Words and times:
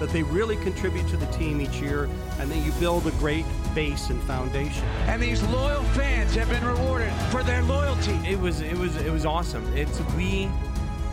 That 0.00 0.08
they 0.10 0.22
really 0.24 0.56
contribute 0.56 1.06
to 1.08 1.16
the 1.16 1.26
team 1.26 1.60
each 1.60 1.80
year 1.80 2.08
and 2.38 2.50
that 2.50 2.58
you 2.58 2.72
build 2.80 3.06
a 3.06 3.12
great 3.12 3.44
base 3.74 4.10
and 4.10 4.20
foundation. 4.22 4.84
And 5.06 5.22
these 5.22 5.42
loyal 5.44 5.82
fans 5.94 6.34
have 6.34 6.48
been 6.48 6.64
rewarded 6.64 7.12
for 7.30 7.42
their 7.42 7.62
loyalty. 7.62 8.18
It 8.26 8.40
was 8.40 8.60
it 8.60 8.76
was 8.76 8.96
it 8.96 9.12
was 9.12 9.24
awesome. 9.24 9.64
It's 9.76 10.00
we 10.16 10.48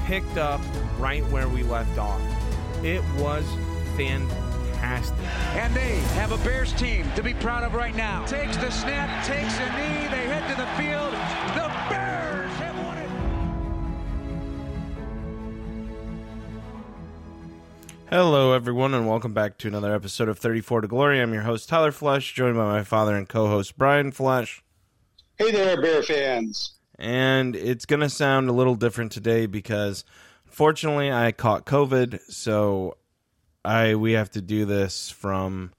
picked 0.05 0.37
up 0.37 0.61
right 0.97 1.23
where 1.27 1.49
we 1.49 1.63
left 1.63 1.97
off. 1.99 2.21
It 2.83 3.03
was 3.17 3.45
fantastic. 3.97 5.17
And 5.55 5.75
they 5.75 5.97
have 6.15 6.31
a 6.31 6.37
Bears 6.37 6.71
team 6.73 7.05
to 7.15 7.23
be 7.23 7.33
proud 7.33 7.63
of 7.63 7.73
right 7.73 7.95
now. 7.95 8.25
Takes 8.25 8.55
the 8.57 8.71
snap, 8.71 9.25
takes 9.25 9.57
a 9.59 9.65
knee, 9.75 10.07
they 10.07 10.27
head 10.27 10.47
to 10.49 10.55
the 10.55 10.67
field. 10.77 11.11
The 11.57 11.66
Hello, 18.09 18.53
everyone, 18.53 18.93
and 18.93 19.05
welcome 19.05 19.33
back 19.33 19.57
to 19.57 19.67
another 19.67 19.93
episode 19.93 20.29
of 20.29 20.39
34 20.39 20.79
to 20.79 20.87
Glory. 20.87 21.19
I'm 21.21 21.33
your 21.33 21.41
host, 21.41 21.67
Tyler 21.67 21.91
Flesh, 21.91 22.33
joined 22.33 22.55
by 22.55 22.63
my 22.63 22.81
father 22.81 23.17
and 23.17 23.27
co 23.27 23.47
host, 23.47 23.77
Brian 23.77 24.13
Flesh. 24.13 24.63
Hey 25.37 25.51
there, 25.51 25.81
Bear 25.81 26.01
fans. 26.01 26.75
And 26.97 27.53
it's 27.53 27.85
going 27.85 27.99
to 27.99 28.09
sound 28.09 28.47
a 28.47 28.53
little 28.53 28.75
different 28.75 29.11
today 29.11 29.45
because, 29.45 30.05
fortunately, 30.45 31.11
I 31.11 31.33
caught 31.33 31.65
COVID, 31.65 32.21
so 32.31 32.95
I 33.65 33.95
we 33.95 34.13
have 34.13 34.31
to 34.31 34.41
do 34.41 34.63
this 34.63 35.09
from 35.09 35.73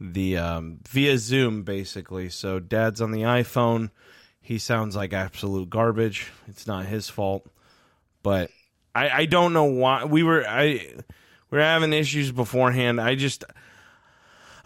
the 0.00 0.38
um, 0.38 0.78
via 0.88 1.18
Zoom, 1.18 1.62
basically. 1.62 2.30
So, 2.30 2.58
Dad's 2.58 3.02
on 3.02 3.10
the 3.10 3.22
iPhone. 3.22 3.90
He 4.40 4.56
sounds 4.56 4.96
like 4.96 5.12
absolute 5.12 5.68
garbage. 5.68 6.32
It's 6.48 6.66
not 6.66 6.86
his 6.86 7.10
fault, 7.10 7.46
but 8.22 8.50
I, 8.94 9.10
I 9.10 9.26
don't 9.26 9.52
know 9.52 9.64
why 9.64 10.06
we 10.06 10.22
were 10.22 10.42
I 10.48 10.94
we 11.50 11.58
are 11.58 11.62
having 11.62 11.92
issues 11.92 12.32
beforehand. 12.32 13.00
I 13.00 13.14
just 13.14 13.44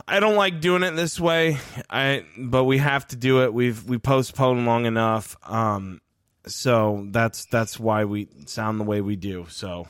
I 0.06 0.20
don't 0.20 0.36
like 0.36 0.60
doing 0.60 0.82
it 0.82 0.92
this 0.92 1.18
way. 1.18 1.58
I 1.88 2.24
but 2.36 2.64
we 2.64 2.78
have 2.78 3.06
to 3.08 3.16
do 3.16 3.42
it. 3.42 3.54
We've 3.54 3.82
we 3.84 3.98
postponed 3.98 4.66
long 4.66 4.86
enough. 4.86 5.36
Um 5.44 6.00
so 6.46 7.06
that's 7.10 7.46
that's 7.46 7.80
why 7.80 8.04
we 8.04 8.28
sound 8.46 8.78
the 8.78 8.84
way 8.84 9.00
we 9.00 9.16
do. 9.16 9.46
So 9.48 9.86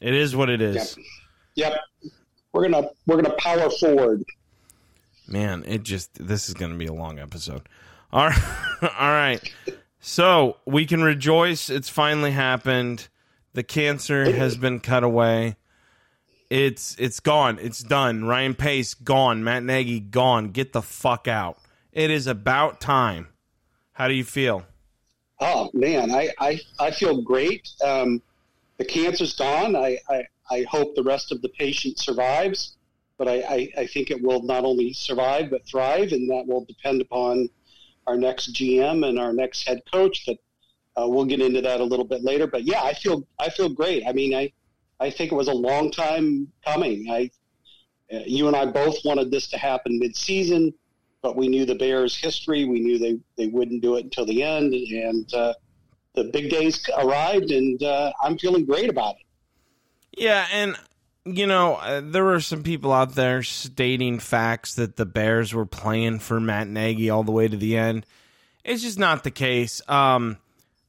it 0.00 0.14
is 0.14 0.34
what 0.34 0.48
it 0.48 0.62
is. 0.62 0.96
Yep. 1.54 1.72
yep. 2.02 2.12
We're 2.52 2.68
gonna 2.68 2.88
we're 3.06 3.20
gonna 3.20 3.36
power 3.36 3.68
forward. 3.70 4.24
Man, 5.26 5.64
it 5.66 5.82
just 5.82 6.14
this 6.14 6.48
is 6.48 6.54
gonna 6.54 6.76
be 6.76 6.86
a 6.86 6.92
long 6.92 7.18
episode. 7.18 7.68
All 8.12 8.28
right. 8.28 8.42
All 8.82 9.10
right. 9.10 9.40
So 10.00 10.56
we 10.64 10.86
can 10.86 11.02
rejoice. 11.02 11.68
It's 11.68 11.88
finally 11.88 12.30
happened. 12.30 13.08
The 13.52 13.62
cancer 13.62 14.32
has 14.32 14.56
been 14.56 14.80
cut 14.80 15.04
away. 15.04 15.56
It's 16.50 16.96
it's 16.98 17.20
gone. 17.20 17.58
It's 17.60 17.82
done. 17.82 18.24
Ryan 18.24 18.54
Pace 18.54 18.94
gone. 18.94 19.44
Matt 19.44 19.64
Nagy 19.64 20.00
gone. 20.00 20.48
Get 20.50 20.72
the 20.72 20.82
fuck 20.82 21.28
out. 21.28 21.58
It 21.92 22.10
is 22.10 22.26
about 22.26 22.80
time. 22.80 23.28
How 23.92 24.08
do 24.08 24.14
you 24.14 24.24
feel? 24.24 24.64
Oh 25.40 25.70
man, 25.74 26.10
I 26.10 26.30
I, 26.38 26.60
I 26.80 26.90
feel 26.90 27.20
great. 27.20 27.68
Um, 27.84 28.22
the 28.78 28.84
cancer's 28.84 29.34
gone. 29.34 29.76
I, 29.76 29.98
I 30.08 30.22
I 30.50 30.64
hope 30.70 30.94
the 30.94 31.02
rest 31.02 31.32
of 31.32 31.42
the 31.42 31.50
patient 31.50 31.98
survives, 31.98 32.76
but 33.18 33.28
I, 33.28 33.34
I, 33.40 33.72
I 33.78 33.86
think 33.86 34.10
it 34.10 34.22
will 34.22 34.42
not 34.42 34.64
only 34.64 34.92
survive 34.94 35.50
but 35.50 35.66
thrive, 35.66 36.12
and 36.12 36.30
that 36.30 36.46
will 36.46 36.64
depend 36.64 37.02
upon 37.02 37.50
our 38.06 38.16
next 38.16 38.54
GM 38.54 39.06
and 39.06 39.18
our 39.18 39.34
next 39.34 39.68
head 39.68 39.82
coach. 39.92 40.24
That 40.24 40.38
uh, 40.96 41.06
we'll 41.06 41.26
get 41.26 41.42
into 41.42 41.60
that 41.60 41.80
a 41.80 41.84
little 41.84 42.06
bit 42.06 42.24
later. 42.24 42.46
But 42.46 42.64
yeah, 42.64 42.82
I 42.82 42.94
feel 42.94 43.26
I 43.38 43.50
feel 43.50 43.68
great. 43.68 44.04
I 44.06 44.12
mean, 44.12 44.34
I 44.34 44.52
I 45.00 45.10
think 45.10 45.32
it 45.32 45.34
was 45.34 45.48
a 45.48 45.54
long 45.54 45.90
time 45.90 46.48
coming. 46.64 47.06
I, 47.10 47.30
uh, 48.12 48.20
you 48.26 48.46
and 48.46 48.56
I 48.56 48.66
both 48.66 48.96
wanted 49.04 49.30
this 49.30 49.48
to 49.48 49.58
happen 49.58 49.98
mid-season, 49.98 50.74
but 51.22 51.36
we 51.36 51.48
knew 51.48 51.64
the 51.64 51.74
Bears' 51.74 52.16
history. 52.16 52.64
We 52.64 52.80
knew 52.80 52.98
they, 52.98 53.18
they 53.36 53.48
wouldn't 53.48 53.82
do 53.82 53.96
it 53.96 54.04
until 54.04 54.26
the 54.26 54.42
end, 54.42 54.74
and 54.74 55.34
uh, 55.34 55.54
the 56.14 56.24
big 56.24 56.50
days 56.50 56.84
arrived, 56.96 57.50
and 57.50 57.82
uh, 57.82 58.12
I'm 58.22 58.38
feeling 58.38 58.64
great 58.64 58.90
about 58.90 59.16
it. 59.16 60.20
Yeah, 60.20 60.46
and 60.52 60.76
you 61.24 61.46
know 61.46 61.76
uh, 61.76 62.00
there 62.02 62.24
were 62.24 62.40
some 62.40 62.62
people 62.62 62.92
out 62.92 63.14
there 63.14 63.42
stating 63.42 64.18
facts 64.18 64.74
that 64.74 64.96
the 64.96 65.06
Bears 65.06 65.54
were 65.54 65.66
playing 65.66 66.18
for 66.18 66.40
Matt 66.40 66.68
Nagy 66.68 67.10
all 67.10 67.22
the 67.22 67.32
way 67.32 67.46
to 67.46 67.56
the 67.56 67.76
end. 67.76 68.04
It's 68.64 68.82
just 68.82 68.98
not 68.98 69.24
the 69.24 69.30
case. 69.30 69.80
Um, 69.88 70.38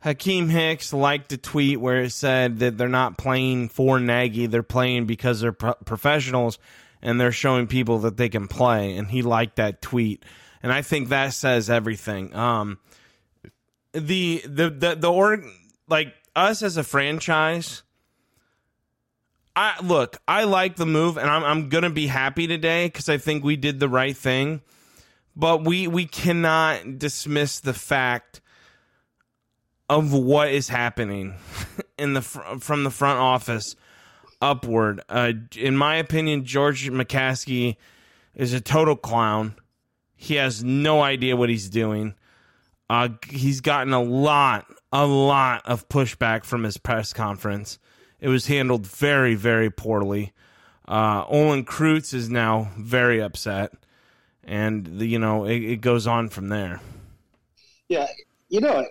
Akiem 0.04 0.50
Hicks 0.50 0.94
liked 0.94 1.32
a 1.34 1.38
tweet 1.38 1.80
where 1.80 2.04
it 2.04 2.12
said 2.12 2.60
that 2.60 2.78
they're 2.78 2.88
not 2.88 3.18
playing 3.18 3.70
for 3.70 4.00
Nagy, 4.00 4.46
they're 4.46 4.64
playing 4.64 5.06
because 5.06 5.42
they're 5.42 5.52
pro- 5.52 5.74
professionals 5.74 6.58
and 7.02 7.20
they're 7.20 7.32
showing 7.32 7.68
people 7.68 8.00
that 8.00 8.18
they 8.18 8.30
can 8.30 8.48
play. 8.48 8.96
And 8.96 9.10
he 9.10 9.22
liked 9.22 9.58
that 9.58 9.82
tweet, 9.82 10.24
and 10.64 10.72
I 10.72 10.82
think 10.82 11.10
that 11.10 11.34
says 11.34 11.70
everything. 11.70 12.34
Um, 12.34 12.80
the 13.92 14.42
the 14.46 14.70
the 14.70 14.96
the 14.96 15.12
org 15.12 15.46
like 15.88 16.14
us 16.36 16.62
as 16.62 16.78
a 16.78 16.84
franchise. 16.84 17.84
I 19.56 19.76
look, 19.84 20.18
I 20.28 20.46
like 20.46 20.78
the 20.78 20.86
move, 20.86 21.18
and 21.18 21.30
I'm 21.30 21.44
I'm 21.44 21.70
gonna 21.70 21.90
be 21.90 22.08
happy 22.08 22.48
today 22.48 22.88
because 22.88 23.10
I 23.10 23.18
think 23.18 23.44
we 23.44 23.58
did 23.58 23.80
the 23.80 23.90
right 23.90 24.16
thing. 24.16 24.62
But 25.36 25.66
we 25.66 25.88
we 25.88 26.06
cannot 26.06 27.00
dismiss 27.00 27.60
the 27.60 27.74
fact 27.74 28.42
of 29.90 30.14
what 30.14 30.50
is 30.50 30.70
happening 30.70 31.36
in 31.98 32.14
the 32.14 32.22
from 32.22 32.84
the 32.84 32.92
front 32.92 33.20
office 33.20 33.76
upward. 34.42 35.02
Uh, 35.10 35.34
in 35.58 35.76
my 35.76 35.96
opinion, 35.96 36.46
George 36.46 36.90
McCaskey 36.90 37.76
is 38.36 38.54
a 38.54 38.62
total 38.62 38.96
clown. 38.96 39.56
He 40.16 40.36
has 40.36 40.64
no 40.64 41.02
idea 41.02 41.36
what 41.36 41.50
he's 41.50 41.70
doing. 41.70 42.14
Uh, 42.90 43.10
he's 43.30 43.62
gotten 43.62 43.94
a 43.94 44.02
lot, 44.02 44.66
a 44.92 45.06
lot 45.06 45.62
of 45.66 45.88
pushback 45.90 46.44
from 46.44 46.64
his 46.64 46.78
press 46.78 47.14
conference. 47.14 47.80
It 48.20 48.30
was 48.30 48.48
handled 48.48 48.88
very, 48.88 49.36
very 49.36 49.70
poorly. 49.70 50.34
Uh, 50.88 51.24
Olin 51.28 51.66
Kreutz 51.66 52.14
is 52.14 52.30
now 52.30 52.72
very 52.78 53.22
upset, 53.22 53.74
and 54.44 55.00
the, 55.00 55.06
you 55.06 55.20
know 55.20 55.46
it, 55.46 55.62
it 55.62 55.82
goes 55.82 56.08
on 56.08 56.30
from 56.30 56.50
there. 56.50 56.82
Yeah, 57.88 58.08
you 58.50 58.60
know, 58.60 58.86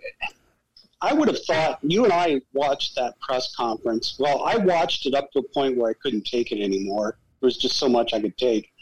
I 1.00 1.12
would 1.12 1.28
have 1.28 1.42
thought 1.44 1.78
you 1.82 2.04
and 2.04 2.12
I 2.12 2.41
watched 2.53 2.97
that 2.97 3.19
press 3.20 3.54
conference. 3.54 4.16
Well, 4.19 4.42
I 4.44 4.56
watched 4.56 5.06
it 5.06 5.14
up 5.14 5.31
to 5.32 5.41
a 5.41 5.42
point 5.42 5.76
where 5.76 5.91
I 5.91 5.94
couldn't 5.94 6.26
take 6.26 6.50
it 6.50 6.62
anymore. 6.62 7.16
There 7.41 7.47
was 7.47 7.56
just 7.56 7.76
so 7.76 7.88
much 7.88 8.12
I 8.12 8.20
could 8.20 8.36
take. 8.36 8.72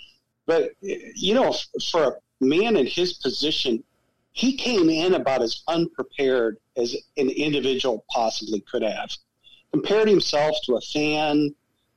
But, 0.46 0.72
you 0.80 1.34
know, 1.34 1.54
for 1.90 2.18
a 2.40 2.44
man 2.44 2.76
in 2.76 2.86
his 2.86 3.14
position, 3.14 3.84
he 4.32 4.56
came 4.56 4.88
in 4.88 5.14
about 5.14 5.42
as 5.42 5.62
unprepared 5.68 6.58
as 6.76 6.94
an 7.16 7.30
individual 7.30 8.04
possibly 8.10 8.60
could 8.60 8.82
have. 8.82 9.10
Compared 9.72 10.08
himself 10.08 10.56
to 10.64 10.76
a 10.76 10.80
fan. 10.80 11.54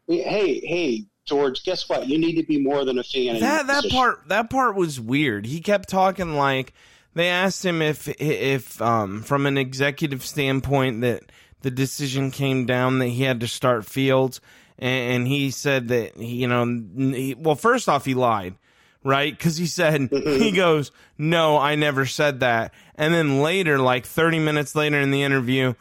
Hey, 0.07 0.59
hey, 0.59 1.05
George, 1.25 1.63
guess 1.63 1.87
what? 1.87 2.07
You 2.07 2.17
need 2.17 2.35
to 2.35 2.43
be 2.43 2.59
more 2.59 2.83
than 2.83 2.97
a 2.97 3.03
fan. 3.03 3.39
That 3.39 3.67
that 3.67 3.83
position. 3.83 3.97
part 3.97 4.27
that 4.27 4.49
part 4.49 4.75
was 4.75 4.99
weird. 4.99 5.45
He 5.45 5.61
kept 5.61 5.87
talking 5.87 6.33
like 6.33 6.73
they 7.13 7.27
asked 7.29 7.65
him 7.65 7.81
if 7.81 8.07
if 8.19 8.81
um, 8.81 9.21
from 9.23 9.45
an 9.45 9.57
executive 9.57 10.25
standpoint 10.25 11.01
that 11.01 11.23
the 11.61 11.71
decision 11.71 12.31
came 12.31 12.65
down 12.65 12.99
that 12.99 13.07
he 13.07 13.23
had 13.23 13.39
to 13.41 13.47
start 13.47 13.85
Fields, 13.85 14.39
and, 14.77 15.13
and 15.13 15.27
he 15.27 15.51
said 15.51 15.87
that 15.89 16.17
you 16.17 16.47
know, 16.47 16.65
he, 16.97 17.35
well, 17.35 17.55
first 17.55 17.89
off, 17.89 18.05
he 18.05 18.13
lied, 18.13 18.55
right? 19.03 19.35
Because 19.35 19.57
he 19.57 19.65
said 19.65 20.09
he 20.11 20.51
goes, 20.51 20.91
"No, 21.17 21.57
I 21.57 21.75
never 21.75 22.05
said 22.05 22.41
that," 22.41 22.73
and 22.95 23.13
then 23.13 23.41
later, 23.41 23.79
like 23.79 24.05
thirty 24.05 24.39
minutes 24.39 24.75
later 24.75 24.99
in 24.99 25.11
the 25.11 25.23
interview, 25.23 25.73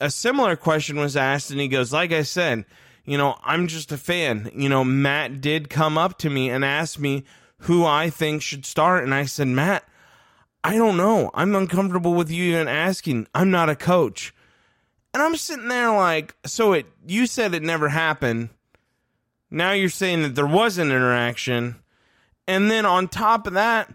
a 0.00 0.10
similar 0.10 0.56
question 0.56 0.96
was 0.96 1.16
asked, 1.16 1.50
and 1.50 1.60
he 1.60 1.68
goes, 1.68 1.92
"Like 1.92 2.12
I 2.12 2.22
said." 2.22 2.64
You 3.06 3.18
know, 3.18 3.36
I'm 3.44 3.66
just 3.66 3.92
a 3.92 3.98
fan. 3.98 4.50
You 4.54 4.70
know, 4.70 4.82
Matt 4.82 5.42
did 5.42 5.68
come 5.68 5.98
up 5.98 6.16
to 6.20 6.30
me 6.30 6.48
and 6.48 6.64
ask 6.64 6.98
me 6.98 7.24
who 7.58 7.84
I 7.84 8.08
think 8.08 8.40
should 8.40 8.64
start. 8.64 9.04
And 9.04 9.12
I 9.12 9.26
said, 9.26 9.48
Matt, 9.48 9.84
I 10.64 10.76
don't 10.76 10.96
know. 10.96 11.30
I'm 11.34 11.54
uncomfortable 11.54 12.14
with 12.14 12.30
you 12.30 12.54
even 12.54 12.68
asking. 12.68 13.26
I'm 13.34 13.50
not 13.50 13.68
a 13.68 13.76
coach. 13.76 14.34
And 15.12 15.22
I'm 15.22 15.36
sitting 15.36 15.68
there 15.68 15.92
like, 15.92 16.34
so 16.46 16.72
it 16.72 16.86
you 17.06 17.26
said 17.26 17.54
it 17.54 17.62
never 17.62 17.90
happened. 17.90 18.48
Now 19.50 19.72
you're 19.72 19.90
saying 19.90 20.22
that 20.22 20.34
there 20.34 20.46
was 20.46 20.78
an 20.78 20.90
interaction. 20.90 21.76
And 22.48 22.70
then 22.70 22.86
on 22.86 23.08
top 23.08 23.46
of 23.46 23.52
that, 23.52 23.94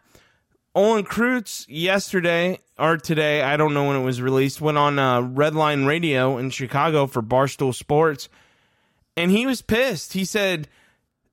Olin 0.76 1.06
Kreutz 1.06 1.66
yesterday 1.68 2.60
or 2.78 2.98
today, 2.98 3.42
I 3.42 3.58
don't 3.58 3.74
know 3.74 3.88
when 3.88 3.98
it 3.98 4.04
was 4.04 4.22
released, 4.22 4.62
went 4.62 4.78
on 4.78 5.00
uh, 5.00 5.22
Redline 5.22 5.88
Radio 5.88 6.38
in 6.38 6.52
Chicago 6.52 7.08
for 7.08 7.22
Barstool 7.22 7.74
Sports, 7.74 8.30
and 9.18 9.32
he 9.32 9.46
was 9.46 9.62
pissed. 9.62 10.14
He 10.14 10.24
said, 10.24 10.70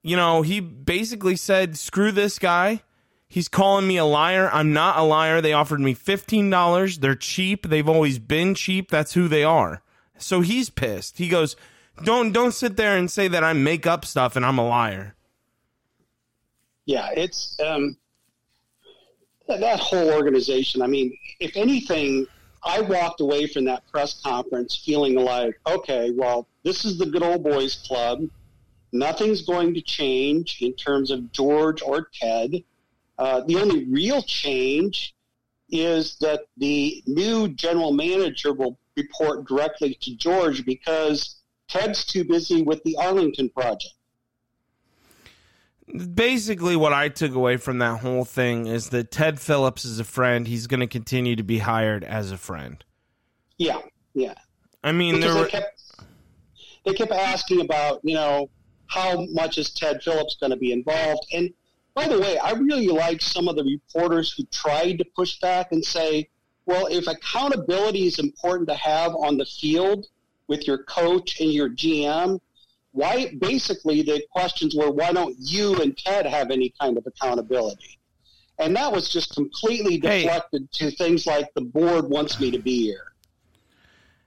you 0.02 0.16
know, 0.16 0.42
he 0.42 0.60
basically 0.60 1.36
said, 1.36 1.76
"Screw 1.76 2.10
this 2.10 2.38
guy." 2.38 2.82
He's 3.28 3.48
calling 3.48 3.86
me 3.86 3.96
a 3.96 4.04
liar. 4.04 4.48
I'm 4.52 4.72
not 4.72 4.98
a 4.98 5.02
liar. 5.02 5.40
They 5.40 5.52
offered 5.52 5.80
me 5.80 5.94
$15. 5.94 7.00
They're 7.00 7.14
cheap. 7.14 7.68
They've 7.68 7.88
always 7.88 8.18
been 8.18 8.54
cheap. 8.54 8.90
That's 8.90 9.14
who 9.14 9.28
they 9.28 9.44
are. 9.44 9.82
So 10.18 10.40
he's 10.40 10.70
pissed. 10.70 11.18
He 11.18 11.28
goes, 11.28 11.56
"Don't 12.02 12.32
don't 12.32 12.52
sit 12.52 12.76
there 12.76 12.96
and 12.96 13.10
say 13.10 13.28
that 13.28 13.44
I 13.44 13.52
make 13.52 13.86
up 13.86 14.04
stuff 14.04 14.34
and 14.36 14.46
I'm 14.46 14.58
a 14.58 14.66
liar." 14.66 15.14
Yeah, 16.86 17.10
it's 17.14 17.58
um, 17.60 17.96
that, 19.48 19.60
that 19.60 19.80
whole 19.80 20.10
organization. 20.12 20.82
I 20.82 20.86
mean, 20.86 21.16
if 21.40 21.56
anything, 21.56 22.26
I 22.64 22.80
walked 22.80 23.20
away 23.20 23.46
from 23.46 23.64
that 23.64 23.86
press 23.90 24.20
conference 24.20 24.76
feeling 24.76 25.14
like, 25.14 25.58
okay, 25.66 26.10
well, 26.10 26.46
this 26.64 26.84
is 26.84 26.98
the 26.98 27.06
good 27.06 27.22
old 27.22 27.42
boys 27.42 27.74
club. 27.86 28.28
Nothing's 28.92 29.42
going 29.42 29.74
to 29.74 29.80
change 29.80 30.58
in 30.62 30.72
terms 30.74 31.10
of 31.10 31.30
George 31.32 31.82
or 31.82 32.08
Ted. 32.12 32.62
Uh, 33.18 33.40
the 33.42 33.56
only 33.56 33.84
real 33.86 34.22
change 34.22 35.14
is 35.70 36.16
that 36.20 36.42
the 36.56 37.02
new 37.06 37.48
general 37.48 37.92
manager 37.92 38.52
will 38.52 38.78
report 38.96 39.46
directly 39.46 39.98
to 40.00 40.14
George 40.16 40.64
because 40.64 41.36
Ted's 41.68 42.04
too 42.04 42.24
busy 42.24 42.62
with 42.62 42.82
the 42.84 42.96
Arlington 42.96 43.48
project. 43.50 43.94
Basically, 46.14 46.74
what 46.76 46.92
I 46.92 47.08
took 47.08 47.34
away 47.34 47.56
from 47.58 47.78
that 47.78 48.00
whole 48.00 48.24
thing 48.24 48.66
is 48.66 48.88
that 48.90 49.10
Ted 49.10 49.38
Phillips 49.38 49.84
is 49.84 50.00
a 50.00 50.04
friend. 50.04 50.46
He's 50.46 50.66
going 50.66 50.80
to 50.80 50.86
continue 50.86 51.36
to 51.36 51.44
be 51.44 51.58
hired 51.58 52.02
as 52.02 52.32
a 52.32 52.36
friend. 52.36 52.82
Yeah, 53.56 53.78
yeah. 54.12 54.34
I 54.82 54.92
mean, 54.92 55.16
because 55.16 55.34
there 55.34 55.44
they 55.44 55.50
kept 55.50 55.82
they 56.84 56.94
kept 56.94 57.12
asking 57.12 57.60
about 57.60 58.00
you 58.02 58.14
know 58.14 58.50
how 58.88 59.26
much 59.30 59.58
is 59.58 59.70
Ted 59.70 60.02
Phillips 60.02 60.36
going 60.40 60.50
to 60.50 60.56
be 60.56 60.72
involved. 60.72 61.26
And 61.32 61.52
by 61.96 62.06
the 62.06 62.20
way, 62.20 62.36
I 62.38 62.50
really 62.52 62.88
like 62.88 63.22
some 63.22 63.48
of 63.48 63.56
the 63.56 63.64
reporters 63.64 64.30
who 64.36 64.44
tried 64.52 64.98
to 64.98 65.04
push 65.16 65.40
back 65.40 65.72
and 65.72 65.82
say, 65.82 66.28
well, 66.66 66.86
if 66.86 67.06
accountability 67.08 68.06
is 68.06 68.18
important 68.18 68.68
to 68.68 68.74
have 68.74 69.14
on 69.16 69.38
the 69.38 69.46
field 69.46 70.06
with 70.46 70.66
your 70.66 70.84
coach 70.84 71.40
and 71.40 71.50
your 71.50 71.70
GM, 71.70 72.38
why 72.92 73.32
basically 73.40 74.02
the 74.02 74.22
questions 74.30 74.76
were 74.76 74.90
why 74.90 75.12
don't 75.12 75.36
you 75.38 75.80
and 75.80 75.96
Ted 75.96 76.26
have 76.26 76.50
any 76.50 76.72
kind 76.78 76.98
of 76.98 77.06
accountability? 77.06 77.98
And 78.58 78.76
that 78.76 78.92
was 78.92 79.08
just 79.08 79.34
completely 79.34 79.98
Hey. 79.98 80.22
deflected 80.22 80.70
to 80.72 80.90
things 80.90 81.26
like 81.26 81.52
the 81.54 81.60
board 81.62 82.10
wants 82.10 82.38
me 82.38 82.50
to 82.50 82.58
be 82.58 82.82
here. 82.84 83.12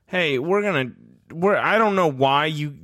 hey, 0.07 0.39
we're 0.39 0.63
gonna, 0.63 0.91
we're. 1.31 1.55
I 1.55 1.77
don't 1.77 1.95
know 1.95 2.07
why 2.07 2.47
you, 2.47 2.75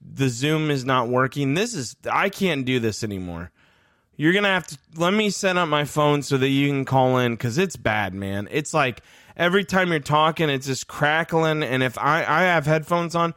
the 0.00 0.28
Zoom 0.30 0.70
is 0.70 0.84
not 0.84 1.08
working. 1.08 1.52
This 1.54 1.74
is, 1.74 1.94
I 2.10 2.30
can't 2.30 2.64
do 2.64 2.80
this 2.80 3.04
anymore. 3.04 3.50
You're 4.18 4.32
gonna 4.32 4.48
have 4.48 4.66
to 4.66 4.78
let 4.96 5.14
me 5.14 5.30
set 5.30 5.56
up 5.56 5.68
my 5.68 5.84
phone 5.84 6.22
so 6.22 6.36
that 6.38 6.48
you 6.48 6.68
can 6.68 6.84
call 6.84 7.18
in 7.18 7.32
because 7.34 7.56
it's 7.56 7.76
bad, 7.76 8.12
man. 8.14 8.48
It's 8.50 8.74
like 8.74 9.00
every 9.36 9.64
time 9.64 9.90
you're 9.90 10.00
talking, 10.00 10.50
it's 10.50 10.66
just 10.66 10.88
crackling. 10.88 11.62
And 11.62 11.84
if 11.84 11.96
I, 11.96 12.24
I 12.26 12.42
have 12.42 12.66
headphones 12.66 13.14
on, 13.14 13.32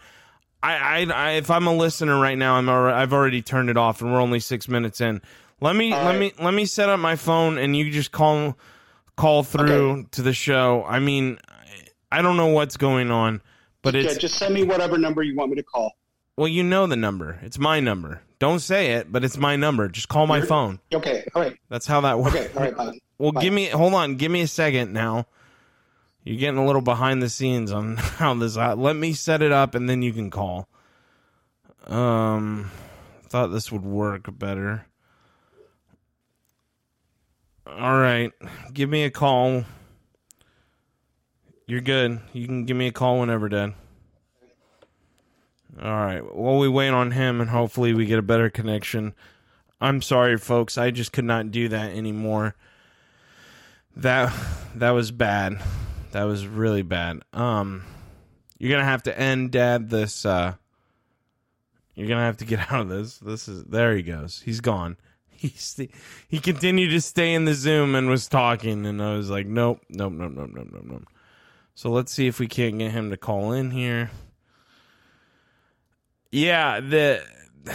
I, 0.63 0.73
I, 0.73 1.13
I 1.13 1.31
if 1.33 1.51
I'm 1.51 1.67
a 1.67 1.73
listener 1.73 2.19
right 2.19 2.37
now, 2.37 2.55
I'm 2.55 2.67
already, 2.67 2.95
I've 2.97 3.13
already 3.13 3.43
turned 3.43 3.69
it 3.69 3.77
off, 3.77 4.01
and 4.01 4.11
we're 4.11 4.19
only 4.19 4.39
six 4.39 4.67
minutes 4.67 4.99
in. 5.01 5.21
Let 5.61 5.75
me 5.75 5.93
All 5.93 5.99
let 5.99 6.05
right. 6.13 6.19
me 6.19 6.33
let 6.43 6.53
me 6.55 6.65
set 6.65 6.89
up 6.89 6.99
my 6.99 7.15
phone, 7.15 7.59
and 7.59 7.75
you 7.75 7.91
just 7.91 8.11
call 8.11 8.57
call 9.15 9.43
through 9.43 10.07
to 10.11 10.23
the 10.23 10.33
show. 10.33 10.83
I 10.87 10.97
mean, 10.99 11.37
I 12.11 12.23
don't 12.23 12.37
know 12.37 12.47
what's 12.47 12.75
going 12.75 13.11
on, 13.11 13.43
but 13.83 13.93
Yeah, 13.93 14.01
it's 14.01 14.17
just 14.17 14.39
send 14.39 14.55
me 14.55 14.63
whatever 14.63 14.97
number 14.97 15.21
you 15.21 15.35
want 15.35 15.51
me 15.51 15.57
to 15.57 15.63
call. 15.63 15.91
well, 16.37 16.47
you 16.47 16.63
know 16.63 16.87
the 16.87 16.95
number. 16.95 17.37
It's 17.43 17.59
my 17.59 17.79
number. 17.79 18.21
Don't 18.41 18.57
say 18.59 18.93
it, 18.93 19.11
but 19.11 19.23
it's 19.23 19.37
my 19.37 19.55
number. 19.55 19.87
Just 19.87 20.09
call 20.09 20.25
my 20.25 20.37
You're- 20.37 20.47
phone. 20.47 20.79
Okay, 20.91 21.23
all 21.35 21.43
right, 21.43 21.55
That's 21.69 21.85
how 21.85 22.01
that 22.01 22.17
works. 22.17 22.35
okay, 22.35 22.49
all 22.55 22.63
right, 22.63 22.75
bye. 22.75 22.97
Well, 23.19 23.31
Bye. 23.33 23.43
give 23.43 23.53
me 23.53 23.67
hold 23.67 23.93
on. 23.93 24.15
Give 24.15 24.31
me 24.31 24.41
a 24.41 24.47
second 24.47 24.93
now. 24.93 25.27
You're 26.23 26.39
getting 26.39 26.57
a 26.57 26.65
little 26.65 26.81
behind 26.81 27.21
the 27.21 27.29
scenes 27.29 27.71
on 27.71 27.97
how 27.97 28.33
this. 28.33 28.57
Uh, 28.57 28.75
let 28.75 28.95
me 28.95 29.13
set 29.13 29.43
it 29.43 29.51
up, 29.51 29.75
and 29.75 29.87
then 29.87 30.01
you 30.01 30.11
can 30.11 30.31
call. 30.31 30.67
Um, 31.85 32.71
thought 33.29 33.47
this 33.51 33.71
would 33.71 33.83
work 33.85 34.25
better. 34.39 34.87
All 37.67 37.99
right, 37.99 38.31
give 38.73 38.89
me 38.89 39.03
a 39.03 39.11
call. 39.11 39.65
You're 41.67 41.81
good. 41.81 42.19
You 42.33 42.47
can 42.47 42.65
give 42.65 42.75
me 42.75 42.87
a 42.87 42.91
call 42.91 43.19
whenever, 43.19 43.49
Dad. 43.49 43.75
All 45.79 45.89
right. 45.89 46.21
Well, 46.35 46.57
we 46.57 46.67
wait 46.67 46.89
on 46.89 47.11
him, 47.11 47.39
and 47.39 47.49
hopefully 47.49 47.93
we 47.93 48.05
get 48.05 48.19
a 48.19 48.23
better 48.23 48.49
connection. 48.49 49.13
I'm 49.79 50.01
sorry, 50.01 50.37
folks. 50.37 50.77
I 50.77 50.91
just 50.91 51.11
could 51.11 51.25
not 51.25 51.51
do 51.51 51.69
that 51.69 51.91
anymore. 51.91 52.55
That 53.95 54.33
that 54.75 54.91
was 54.91 55.11
bad. 55.11 55.59
That 56.11 56.23
was 56.23 56.45
really 56.45 56.81
bad. 56.81 57.21
Um, 57.33 57.83
you're 58.57 58.71
gonna 58.71 58.83
have 58.83 59.03
to 59.03 59.17
end, 59.17 59.51
Dad. 59.51 59.89
This. 59.89 60.25
Uh, 60.25 60.55
you're 61.95 62.07
gonna 62.07 62.25
have 62.25 62.37
to 62.37 62.45
get 62.45 62.59
out 62.71 62.81
of 62.81 62.89
this. 62.89 63.17
This 63.17 63.47
is 63.47 63.63
there. 63.65 63.95
He 63.95 64.03
goes. 64.03 64.41
He's 64.45 64.61
gone. 64.61 64.97
He's 65.41 65.79
he 66.27 66.39
continued 66.39 66.91
to 66.91 67.01
stay 67.01 67.33
in 67.33 67.45
the 67.45 67.55
Zoom 67.55 67.95
and 67.95 68.07
was 68.07 68.27
talking, 68.27 68.85
and 68.85 69.01
I 69.01 69.15
was 69.15 69.29
like, 69.31 69.47
nope, 69.47 69.81
nope, 69.89 70.13
nope, 70.13 70.33
nope, 70.35 70.51
nope, 70.53 70.67
nope, 70.71 70.83
nope. 70.85 71.07
So 71.73 71.89
let's 71.89 72.11
see 72.11 72.27
if 72.27 72.39
we 72.39 72.47
can't 72.47 72.77
get 72.77 72.91
him 72.91 73.09
to 73.09 73.17
call 73.17 73.51
in 73.51 73.71
here. 73.71 74.11
Yeah, 76.31 76.79
the 76.79 77.23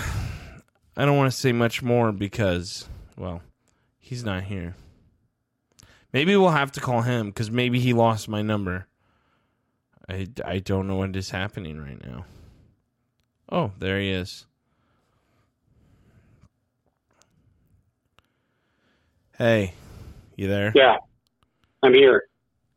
I 0.97 1.05
don't 1.05 1.17
want 1.17 1.31
to 1.31 1.37
say 1.39 1.53
much 1.53 1.83
more 1.83 2.11
because, 2.11 2.89
well, 3.17 3.43
he's 3.99 4.25
not 4.25 4.45
here. 4.45 4.75
Maybe 6.13 6.35
we'll 6.37 6.51
have 6.51 6.73
to 6.73 6.81
call 6.81 7.03
him 7.03 7.27
because 7.27 7.51
maybe 7.51 7.79
he 7.79 7.93
lost 7.93 8.29
my 8.29 8.41
number. 8.41 8.87
I, 10.09 10.29
I 10.45 10.61
don't 10.61 10.89
know 10.89 10.97
what 10.97 11.15
is 11.15 11.31
happening 11.31 11.79
right 11.79 12.03
now. 12.03 12.25
Oh, 13.51 13.73
there 13.79 14.01
he 14.01 14.11
is. 14.11 14.47
Hey, 19.37 19.75
you 20.37 20.49
there? 20.49 20.73
Yeah, 20.75 20.97
I'm 21.83 21.93
here. 21.93 22.29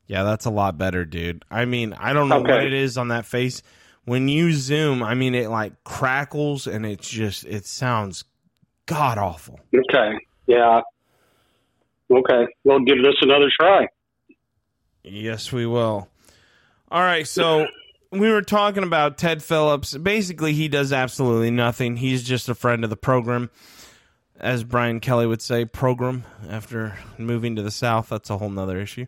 Yeah, 0.08 0.24
that's 0.24 0.46
a 0.46 0.50
lot 0.50 0.78
better, 0.78 1.06
dude. 1.06 1.46
I 1.50 1.64
mean, 1.64 1.94
I 1.94 2.12
don't 2.12 2.28
know 2.28 2.42
what 2.42 2.64
it 2.66 2.74
is 2.74 2.98
on 2.98 3.10
that 3.10 3.26
face. 3.26 3.64
When 4.10 4.28
you 4.28 4.54
zoom, 4.54 5.04
I 5.04 5.14
mean, 5.14 5.36
it 5.36 5.52
like 5.52 5.84
crackles 5.84 6.66
and 6.66 6.84
it's 6.84 7.08
just, 7.08 7.46
it 7.46 7.68
sounds 7.68 8.24
god 8.88 9.20
awful. 9.20 9.60
Okay, 9.72 10.18
yeah. 10.48 10.82
Okay, 12.10 12.48
we'll 12.64 12.80
give 12.80 13.04
this 13.04 13.14
another 13.22 13.52
try. 13.56 13.88
Yes, 15.04 15.52
we 15.52 15.68
will. 15.68 16.10
All 16.90 17.04
right, 17.04 17.28
so 17.28 17.68
we 18.12 18.32
were 18.32 18.42
talking 18.42 18.82
about 18.82 19.20
Ted 19.20 19.44
Phillips. 19.44 19.96
Basically, 19.96 20.54
he 20.54 20.68
does 20.68 20.92
absolutely 20.92 21.52
nothing. 21.52 21.98
He's 21.98 22.24
just 22.24 22.50
a 22.50 22.56
friend 22.56 22.84
of 22.84 22.90
the 22.90 22.98
program, 22.98 23.52
as 24.40 24.64
Brian 24.64 25.02
Kelly 25.02 25.28
would 25.28 25.44
say, 25.44 25.66
program 25.66 26.24
after 26.50 26.98
moving 27.20 27.56
to 27.58 27.62
the 27.62 27.70
South. 27.70 28.10
That's 28.10 28.32
a 28.32 28.40
whole 28.40 28.50
nother 28.50 28.80
issue. 28.80 29.06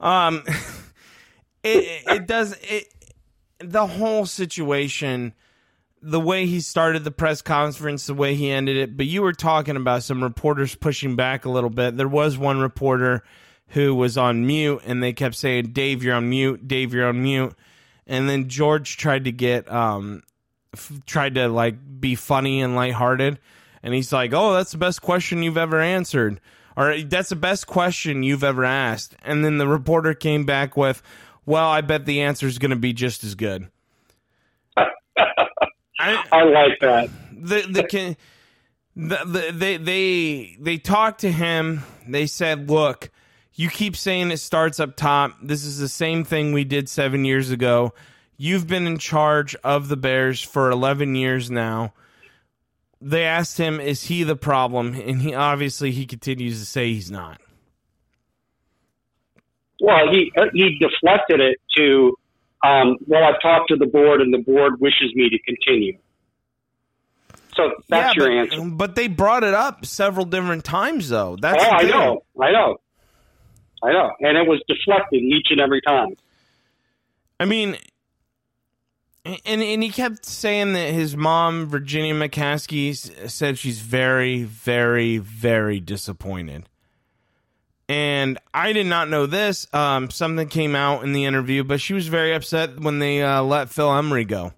Um, 0.00 0.44
it, 1.62 2.04
it 2.06 2.26
does 2.26 2.56
it. 2.62 2.86
The 3.60 3.86
whole 3.86 4.26
situation, 4.26 5.34
the 6.02 6.20
way 6.20 6.46
he 6.46 6.60
started 6.60 7.04
the 7.04 7.10
press 7.10 7.42
conference, 7.42 8.06
the 8.06 8.14
way 8.14 8.34
he 8.34 8.50
ended 8.50 8.76
it. 8.76 8.96
But 8.96 9.06
you 9.06 9.22
were 9.22 9.32
talking 9.32 9.76
about 9.76 10.02
some 10.02 10.22
reporters 10.22 10.74
pushing 10.74 11.14
back 11.16 11.44
a 11.44 11.50
little 11.50 11.70
bit. 11.70 11.96
There 11.96 12.08
was 12.08 12.38
one 12.38 12.60
reporter 12.60 13.22
who 13.68 13.94
was 13.94 14.16
on 14.16 14.46
mute, 14.46 14.80
and 14.84 15.02
they 15.02 15.12
kept 15.12 15.34
saying, 15.34 15.72
"Dave, 15.72 16.02
you're 16.02 16.14
on 16.14 16.28
mute. 16.28 16.66
Dave, 16.66 16.94
you're 16.94 17.08
on 17.08 17.22
mute." 17.22 17.54
And 18.06 18.28
then 18.28 18.48
George 18.48 18.96
tried 18.96 19.24
to 19.24 19.32
get 19.32 19.70
um, 19.70 20.22
f- 20.74 21.00
tried 21.06 21.34
to 21.36 21.48
like 21.48 21.76
be 22.00 22.14
funny 22.14 22.62
and 22.62 22.74
lighthearted, 22.74 23.38
and 23.82 23.94
he's 23.94 24.12
like, 24.12 24.32
"Oh, 24.32 24.54
that's 24.54 24.72
the 24.72 24.78
best 24.78 25.02
question 25.02 25.42
you've 25.42 25.58
ever 25.58 25.80
answered." 25.80 26.40
Or 26.76 26.98
that's 27.02 27.28
the 27.28 27.36
best 27.36 27.66
question 27.66 28.22
you've 28.22 28.44
ever 28.44 28.64
asked. 28.64 29.14
And 29.22 29.44
then 29.44 29.58
the 29.58 29.68
reporter 29.68 30.14
came 30.14 30.44
back 30.44 30.76
with, 30.76 31.02
"Well, 31.46 31.68
I 31.68 31.80
bet 31.80 32.06
the 32.06 32.22
answer 32.22 32.46
is 32.46 32.58
going 32.58 32.70
to 32.70 32.76
be 32.76 32.92
just 32.92 33.24
as 33.24 33.34
good." 33.34 33.68
I, 34.76 36.24
I 36.32 36.44
like 36.44 36.78
that. 36.80 37.10
the 37.32 37.66
the 37.70 37.84
can 37.84 38.16
the, 38.96 39.18
the 39.24 39.52
they 39.52 39.76
they 39.76 40.56
they 40.60 40.78
talked 40.78 41.20
to 41.20 41.32
him. 41.32 41.82
They 42.06 42.26
said, 42.26 42.70
"Look, 42.70 43.10
you 43.54 43.68
keep 43.68 43.96
saying 43.96 44.30
it 44.30 44.38
starts 44.38 44.80
up 44.80 44.96
top. 44.96 45.36
This 45.42 45.64
is 45.64 45.78
the 45.78 45.88
same 45.88 46.24
thing 46.24 46.52
we 46.52 46.64
did 46.64 46.88
7 46.88 47.24
years 47.24 47.50
ago. 47.50 47.92
You've 48.36 48.66
been 48.66 48.86
in 48.86 48.98
charge 48.98 49.54
of 49.56 49.88
the 49.88 49.96
Bears 49.96 50.42
for 50.42 50.70
11 50.70 51.14
years 51.14 51.50
now." 51.50 51.92
They 53.02 53.24
asked 53.24 53.56
him, 53.56 53.80
"Is 53.80 54.04
he 54.04 54.24
the 54.24 54.36
problem?" 54.36 54.94
And 54.94 55.22
he 55.22 55.34
obviously 55.34 55.90
he 55.90 56.04
continues 56.06 56.60
to 56.60 56.66
say 56.66 56.92
he's 56.92 57.10
not. 57.10 57.40
Well, 59.80 60.10
he 60.12 60.30
uh, 60.36 60.46
he 60.52 60.78
deflected 60.78 61.40
it 61.40 61.58
to, 61.76 62.16
um, 62.62 62.96
well, 63.06 63.24
I've 63.24 63.40
talked 63.40 63.68
to 63.68 63.76
the 63.76 63.86
board, 63.86 64.20
and 64.20 64.32
the 64.32 64.38
board 64.38 64.80
wishes 64.80 65.12
me 65.14 65.30
to 65.30 65.38
continue. 65.38 65.98
So 67.56 67.72
that's 67.88 68.14
yeah, 68.16 68.22
your 68.22 68.46
but, 68.46 68.54
answer. 68.54 68.70
But 68.70 68.94
they 68.94 69.08
brought 69.08 69.42
it 69.42 69.54
up 69.54 69.84
several 69.84 70.26
different 70.26 70.64
times, 70.64 71.08
though. 71.08 71.36
That's 71.40 71.64
oh, 71.64 71.68
I 71.68 71.82
know, 71.82 72.24
I 72.40 72.52
know, 72.52 72.76
I 73.82 73.92
know, 73.92 74.10
and 74.20 74.36
it 74.36 74.46
was 74.46 74.62
deflected 74.68 75.22
each 75.22 75.48
and 75.50 75.60
every 75.60 75.80
time. 75.80 76.14
I 77.40 77.46
mean, 77.46 77.76
and 79.24 79.62
and 79.62 79.82
he 79.82 79.90
kept 79.90 80.24
saying 80.24 80.74
that 80.74 80.92
his 80.92 81.16
mom, 81.16 81.66
Virginia 81.66 82.14
McCaskey, 82.14 82.94
said 83.30 83.58
she's 83.58 83.80
very, 83.80 84.42
very, 84.44 85.18
very 85.18 85.80
disappointed. 85.80 86.68
And 87.90 88.38
I 88.54 88.72
did 88.72 88.86
not 88.86 89.08
know 89.08 89.26
this. 89.26 89.66
Um, 89.74 90.10
something 90.10 90.46
came 90.46 90.76
out 90.76 91.02
in 91.02 91.12
the 91.12 91.24
interview, 91.24 91.64
but 91.64 91.80
she 91.80 91.92
was 91.92 92.06
very 92.06 92.32
upset 92.32 92.78
when 92.78 93.00
they 93.00 93.20
uh, 93.20 93.42
let 93.42 93.68
Phil 93.68 93.92
Emery 93.92 94.24
go. 94.24 94.52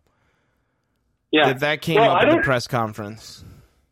Yeah, 1.30 1.46
That 1.46 1.60
that 1.60 1.80
came 1.80 1.96
Well, 1.96 2.10
up 2.10 2.18
I 2.24 2.28
at 2.28 2.36
the 2.36 2.42
press 2.42 2.66
conference. 2.66 3.42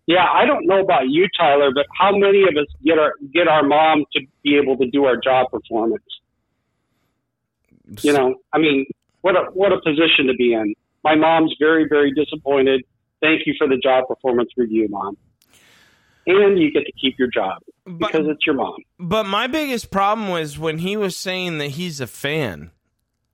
Yeah, 0.07 0.27
I 0.31 0.45
don't 0.45 0.67
know 0.67 0.81
about 0.81 1.09
you, 1.09 1.27
Tyler, 1.39 1.71
but 1.75 1.87
how 1.99 2.15
many 2.15 2.43
of 2.43 2.51
us 2.51 2.67
get 2.85 2.99
our 2.99 3.15
get 3.33 3.49
our 3.49 3.63
mom 3.63 4.05
to 4.13 4.21
be 4.45 4.59
able 4.59 4.77
to 4.77 4.91
do 4.91 5.07
our 5.07 5.17
job 5.17 5.51
performance? 5.51 6.05
You 8.03 8.13
know, 8.13 8.35
I 8.53 8.59
mean, 8.59 8.85
what 9.23 9.37
a 9.37 9.45
what 9.55 9.73
a 9.73 9.81
position 9.81 10.27
to 10.27 10.35
be 10.37 10.53
in. 10.53 10.75
My 11.03 11.15
mom's 11.15 11.55
very 11.59 11.89
very 11.89 12.13
disappointed. 12.13 12.85
Thank 13.23 13.47
you 13.47 13.55
for 13.57 13.67
the 13.67 13.79
job 13.79 14.07
performance 14.07 14.51
review, 14.59 14.87
mom. 14.91 15.17
And 16.27 16.59
you 16.59 16.71
get 16.73 16.85
to 16.87 16.93
keep 17.00 17.19
your 17.19 17.29
job 17.29 17.59
But- 17.87 18.12
because 18.12 18.27
it's 18.29 18.47
your 18.47 18.55
mom. 18.57 18.77
But 18.99 19.25
my 19.27 19.47
biggest 19.47 19.91
problem 19.91 20.29
was 20.29 20.59
when 20.59 20.79
he 20.79 20.97
was 20.97 21.17
saying 21.17 21.59
that 21.59 21.71
he's 21.73 22.00
a 22.00 22.07
fan. 22.07 22.71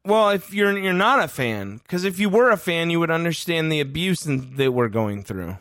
Well, 0.04 0.30
if 0.30 0.54
you're 0.54 0.78
you're 0.78 0.92
not 0.92 1.22
a 1.22 1.26
fan, 1.28 1.78
because 1.78 2.04
if 2.04 2.20
you 2.20 2.28
were 2.28 2.50
a 2.50 2.56
fan, 2.56 2.90
you 2.90 3.00
would 3.00 3.10
understand 3.10 3.72
the 3.72 3.80
abuse 3.80 4.20
that 4.22 4.72
we're 4.72 4.88
going 4.88 5.24
through. 5.24 5.56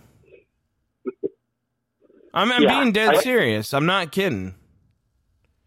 I'm, 2.34 2.52
I'm 2.52 2.64
Yeah, 2.64 2.80
being 2.82 2.92
dead 2.92 3.16
I- 3.16 3.22
serious. 3.22 3.74
I'm 3.74 3.86
not 3.86 4.12
kidding. 4.12 4.56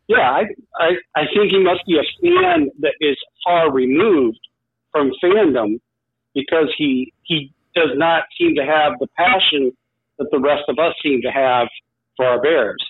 Yeah, 0.07 0.31
I, 0.31 0.43
I 0.81 0.91
I 1.15 1.23
think 1.35 1.51
he 1.51 1.59
must 1.59 1.85
be 1.87 1.99
a 1.99 2.03
fan 2.23 2.71
that 2.81 2.95
is 3.01 3.17
far 3.45 3.71
removed 3.71 4.39
from 4.91 5.13
fandom 5.23 5.81
because 6.35 6.73
he 6.79 7.13
he 7.25 7.53
does 7.75 7.91
not 7.95 8.23
seem 8.39 8.55
to 8.55 8.65
have 8.65 8.95
the 9.01 9.07
passion 9.19 9.73
that 10.19 10.29
the 10.31 10.41
rest 10.41 10.65
of 10.69 10.79
us 10.79 10.95
seem 11.03 11.23
to 11.23 11.31
have 11.31 11.69
for 12.17 12.27
our 12.27 12.41
Bears. 12.41 12.85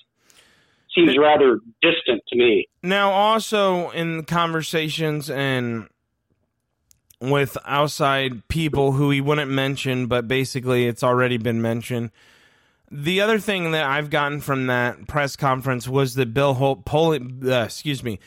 Seems 0.94 1.16
rather 1.16 1.60
distant 1.80 2.22
to 2.28 2.36
me. 2.36 2.66
Now, 2.82 3.10
also 3.10 3.90
in 3.90 4.24
conversations 4.24 5.30
and 5.30 5.88
with 7.20 7.56
outside 7.64 8.46
people 8.48 8.92
who 8.92 9.10
he 9.10 9.20
wouldn't 9.20 9.50
mention, 9.50 10.06
but 10.06 10.26
basically 10.26 10.86
it's 10.86 11.02
already 11.02 11.36
been 11.36 11.60
mentioned. 11.60 12.10
The 12.90 13.20
other 13.20 13.38
thing 13.38 13.72
that 13.72 13.84
I've 13.84 14.08
gotten 14.08 14.40
from 14.40 14.66
that 14.68 15.06
press 15.06 15.36
conference 15.36 15.86
was 15.86 16.14
that 16.14 16.32
Bill 16.32 16.54
Hol- 16.54 16.76
Poli- 16.76 17.20
uh, 17.44 17.64
excuse 17.64 18.02
me, 18.02 18.18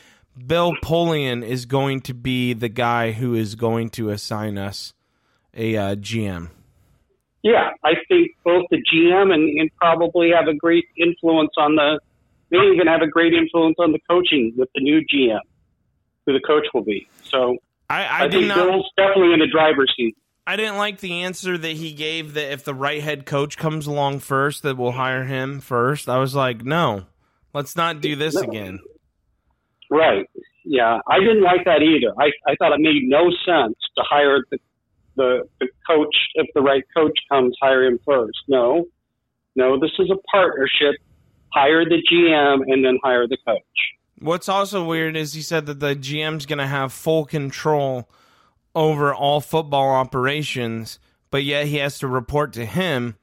Bill 0.46 0.74
Polian 0.82 1.44
is 1.44 1.66
going 1.66 2.00
to 2.02 2.14
be 2.14 2.52
the 2.52 2.68
guy 2.68 3.12
who 3.12 3.34
is 3.34 3.54
going 3.54 3.90
to 3.90 4.10
assign 4.10 4.56
us 4.56 4.94
a 5.54 5.76
uh, 5.76 5.94
GM. 5.96 6.50
Yeah, 7.42 7.70
I 7.84 7.94
think 8.08 8.30
both 8.44 8.66
the 8.70 8.76
GM 8.76 9.32
and, 9.32 9.58
and 9.58 9.70
probably 9.76 10.30
have 10.30 10.46
a 10.48 10.54
great 10.54 10.84
influence 10.96 11.50
on 11.56 11.76
the. 11.76 12.00
May 12.50 12.58
even 12.74 12.86
have 12.86 13.00
a 13.00 13.06
great 13.06 13.32
influence 13.32 13.76
on 13.78 13.92
the 13.92 13.98
coaching 14.10 14.52
with 14.56 14.68
the 14.74 14.82
new 14.82 15.00
GM, 15.00 15.40
who 16.26 16.34
the 16.34 16.40
coach 16.46 16.66
will 16.74 16.84
be. 16.84 17.08
So 17.22 17.56
I, 17.88 18.04
I, 18.04 18.24
I, 18.24 18.30
think 18.30 18.46
not. 18.46 18.56
Bill's 18.56 18.90
definitely 18.96 19.32
in 19.32 19.40
the 19.40 19.46
driver's 19.50 19.92
seat. 19.96 20.16
I 20.46 20.56
didn't 20.56 20.76
like 20.76 20.98
the 20.98 21.22
answer 21.22 21.56
that 21.56 21.72
he 21.72 21.92
gave 21.92 22.34
that 22.34 22.52
if 22.52 22.64
the 22.64 22.74
right 22.74 23.02
head 23.02 23.26
coach 23.26 23.56
comes 23.56 23.86
along 23.86 24.18
first, 24.18 24.62
that 24.64 24.76
we'll 24.76 24.92
hire 24.92 25.24
him 25.24 25.60
first. 25.60 26.08
I 26.08 26.18
was 26.18 26.34
like, 26.34 26.62
no, 26.64 27.06
let's 27.54 27.74
not 27.76 28.00
do 28.00 28.16
this 28.16 28.34
No. 28.34 28.42
again. 28.42 28.80
Right. 29.90 30.28
Yeah, 30.64 30.98
I 31.08 31.20
didn't 31.20 31.42
like 31.42 31.64
that 31.64 31.82
either. 31.82 32.12
I, 32.18 32.30
I 32.50 32.56
thought 32.56 32.72
it 32.72 32.80
made 32.80 33.02
no 33.04 33.30
sense 33.46 33.76
to 33.96 34.02
hire 34.02 34.44
the, 34.50 34.58
the 35.16 35.48
the 35.60 35.68
coach 35.86 36.14
if 36.34 36.46
the 36.54 36.60
right 36.60 36.84
coach 36.96 37.18
comes, 37.30 37.56
hire 37.60 37.84
him 37.84 37.98
first. 38.04 38.38
No, 38.48 38.86
no, 39.54 39.78
this 39.78 39.92
is 39.98 40.10
a 40.10 40.16
partnership. 40.30 40.96
Hire 41.52 41.84
the 41.84 42.02
GM 42.10 42.62
and 42.66 42.84
then 42.84 42.98
hire 43.02 43.28
the 43.28 43.36
coach. 43.46 43.60
What's 44.18 44.48
also 44.48 44.84
weird 44.84 45.16
is 45.16 45.34
he 45.34 45.42
said 45.42 45.66
that 45.66 45.80
the 45.80 45.94
GM's 45.94 46.46
going 46.46 46.58
to 46.58 46.66
have 46.66 46.92
full 46.92 47.24
control 47.24 48.08
over 48.74 49.12
all 49.12 49.40
football 49.40 49.90
operations, 49.90 50.98
but 51.30 51.44
yet 51.44 51.66
he 51.66 51.76
has 51.76 51.98
to 51.98 52.08
report 52.08 52.52
to 52.54 52.64
him. 52.64 53.16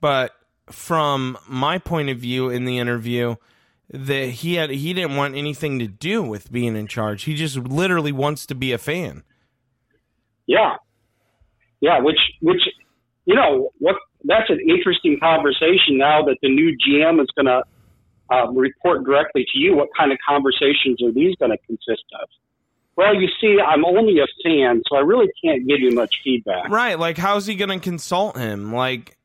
But 0.00 0.32
from 0.70 1.38
my 1.46 1.78
point 1.78 2.08
of 2.08 2.18
view 2.18 2.48
in 2.48 2.64
the 2.64 2.78
interview, 2.78 3.36
that 3.92 4.26
he 4.26 4.54
had 4.54 4.70
he 4.70 4.94
didn't 4.94 5.16
want 5.16 5.36
anything 5.36 5.78
to 5.80 5.86
do 5.86 6.22
with 6.22 6.52
being 6.52 6.76
in 6.76 6.86
charge. 6.86 7.24
He 7.24 7.34
just 7.34 7.56
literally 7.56 8.12
wants 8.12 8.46
to 8.46 8.54
be 8.54 8.72
a 8.72 8.78
fan. 8.78 9.24
Yeah, 10.46 10.76
yeah. 11.80 12.00
Which 12.00 12.18
which 12.40 12.62
you 13.24 13.34
know 13.34 13.70
what? 13.78 13.96
That's 14.24 14.50
an 14.50 14.60
interesting 14.68 15.18
conversation 15.20 15.96
now 15.96 16.22
that 16.24 16.36
the 16.42 16.48
new 16.48 16.76
GM 16.76 17.20
is 17.22 17.28
going 17.34 17.46
to 17.46 17.62
uh, 18.30 18.50
report 18.52 19.04
directly 19.04 19.46
to 19.52 19.58
you. 19.58 19.74
What 19.74 19.88
kind 19.96 20.12
of 20.12 20.18
conversations 20.26 21.02
are 21.02 21.12
these 21.12 21.34
going 21.36 21.50
to 21.50 21.58
consist 21.66 22.04
of? 22.20 22.28
Well, 22.96 23.14
you 23.14 23.28
see, 23.40 23.56
I'm 23.66 23.84
only 23.84 24.18
a 24.18 24.26
fan, 24.44 24.82
so 24.88 24.96
I 24.96 25.00
really 25.00 25.28
can't 25.42 25.66
give 25.66 25.80
you 25.80 25.92
much 25.92 26.14
feedback. 26.22 26.68
Right, 26.68 26.98
like 26.98 27.16
how's 27.16 27.46
he 27.46 27.54
going 27.54 27.70
to 27.70 27.82
consult 27.82 28.36
him? 28.36 28.74
Like 28.74 29.16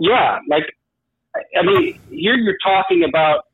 Yeah, 0.00 0.38
like 0.48 0.64
I 1.56 1.62
mean, 1.62 1.98
here 2.10 2.36
you're 2.36 2.58
talking 2.64 3.04
about 3.04 3.44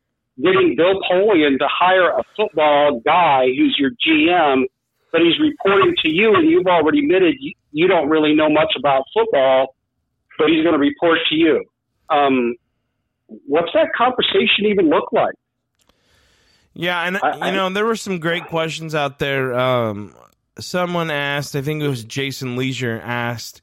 getting 0.43 0.75
Bill 0.77 1.01
Polian 1.11 1.59
to 1.59 1.69
hire 1.69 2.11
a 2.11 2.23
football 2.37 3.01
guy 3.05 3.47
who's 3.47 3.77
your 3.79 3.91
GM, 3.91 4.65
but 5.15 5.23
he's 5.23 5.39
reporting 5.39 5.95
to 6.03 6.11
you, 6.11 6.35
and 6.35 6.51
you've 6.51 6.67
already 6.67 6.99
admitted 6.99 7.37
you, 7.39 7.53
you 7.71 7.87
don't 7.87 8.09
really 8.09 8.35
know 8.35 8.49
much 8.51 8.73
about 8.77 9.05
football, 9.15 9.77
but 10.37 10.49
he's 10.49 10.65
going 10.65 10.73
to 10.73 10.79
report 10.81 11.21
to 11.29 11.37
you. 11.37 11.65
Um, 12.11 12.57
what's 13.47 13.71
that 13.75 13.91
conversation 13.97 14.67
even 14.67 14.91
look 14.91 15.13
like? 15.13 15.37
Yeah, 16.73 17.01
and 17.07 17.17
I- 17.23 17.47
you 17.47 17.53
know 17.53 17.71
there 17.71 17.85
were 17.85 17.95
some 17.95 18.19
great 18.19 18.49
questions 18.49 18.93
out 18.93 19.21
there. 19.21 19.57
Um, 19.57 20.17
someone 20.59 21.13
asked, 21.13 21.55
I 21.55 21.63
think 21.63 21.81
it 21.81 21.89
was 21.89 22.03
Jason 22.03 22.57
Lieser 22.57 23.01
asked, 23.01 23.63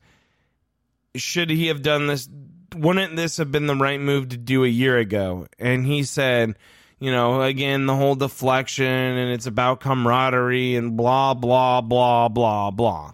should 1.15 1.49
he 1.49 1.67
have 1.67 1.81
done 1.81 2.07
this? 2.07 2.29
Wouldn't 2.77 3.17
this 3.17 3.35
have 3.35 3.51
been 3.51 3.67
the 3.67 3.75
right 3.75 3.99
move 3.99 4.29
to 4.29 4.37
do 4.37 4.63
a 4.63 4.69
year 4.69 4.97
ago? 4.97 5.47
And 5.59 5.85
he 5.85 6.03
said, 6.03 6.55
you 7.01 7.11
know, 7.11 7.41
again 7.41 7.87
the 7.87 7.95
whole 7.95 8.13
deflection 8.13 8.85
and 8.85 9.31
it's 9.31 9.47
about 9.47 9.81
camaraderie 9.81 10.75
and 10.75 10.95
blah 10.95 11.33
blah 11.33 11.81
blah 11.81 12.29
blah 12.29 12.69
blah. 12.69 13.13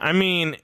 I 0.00 0.12
mean, 0.12 0.56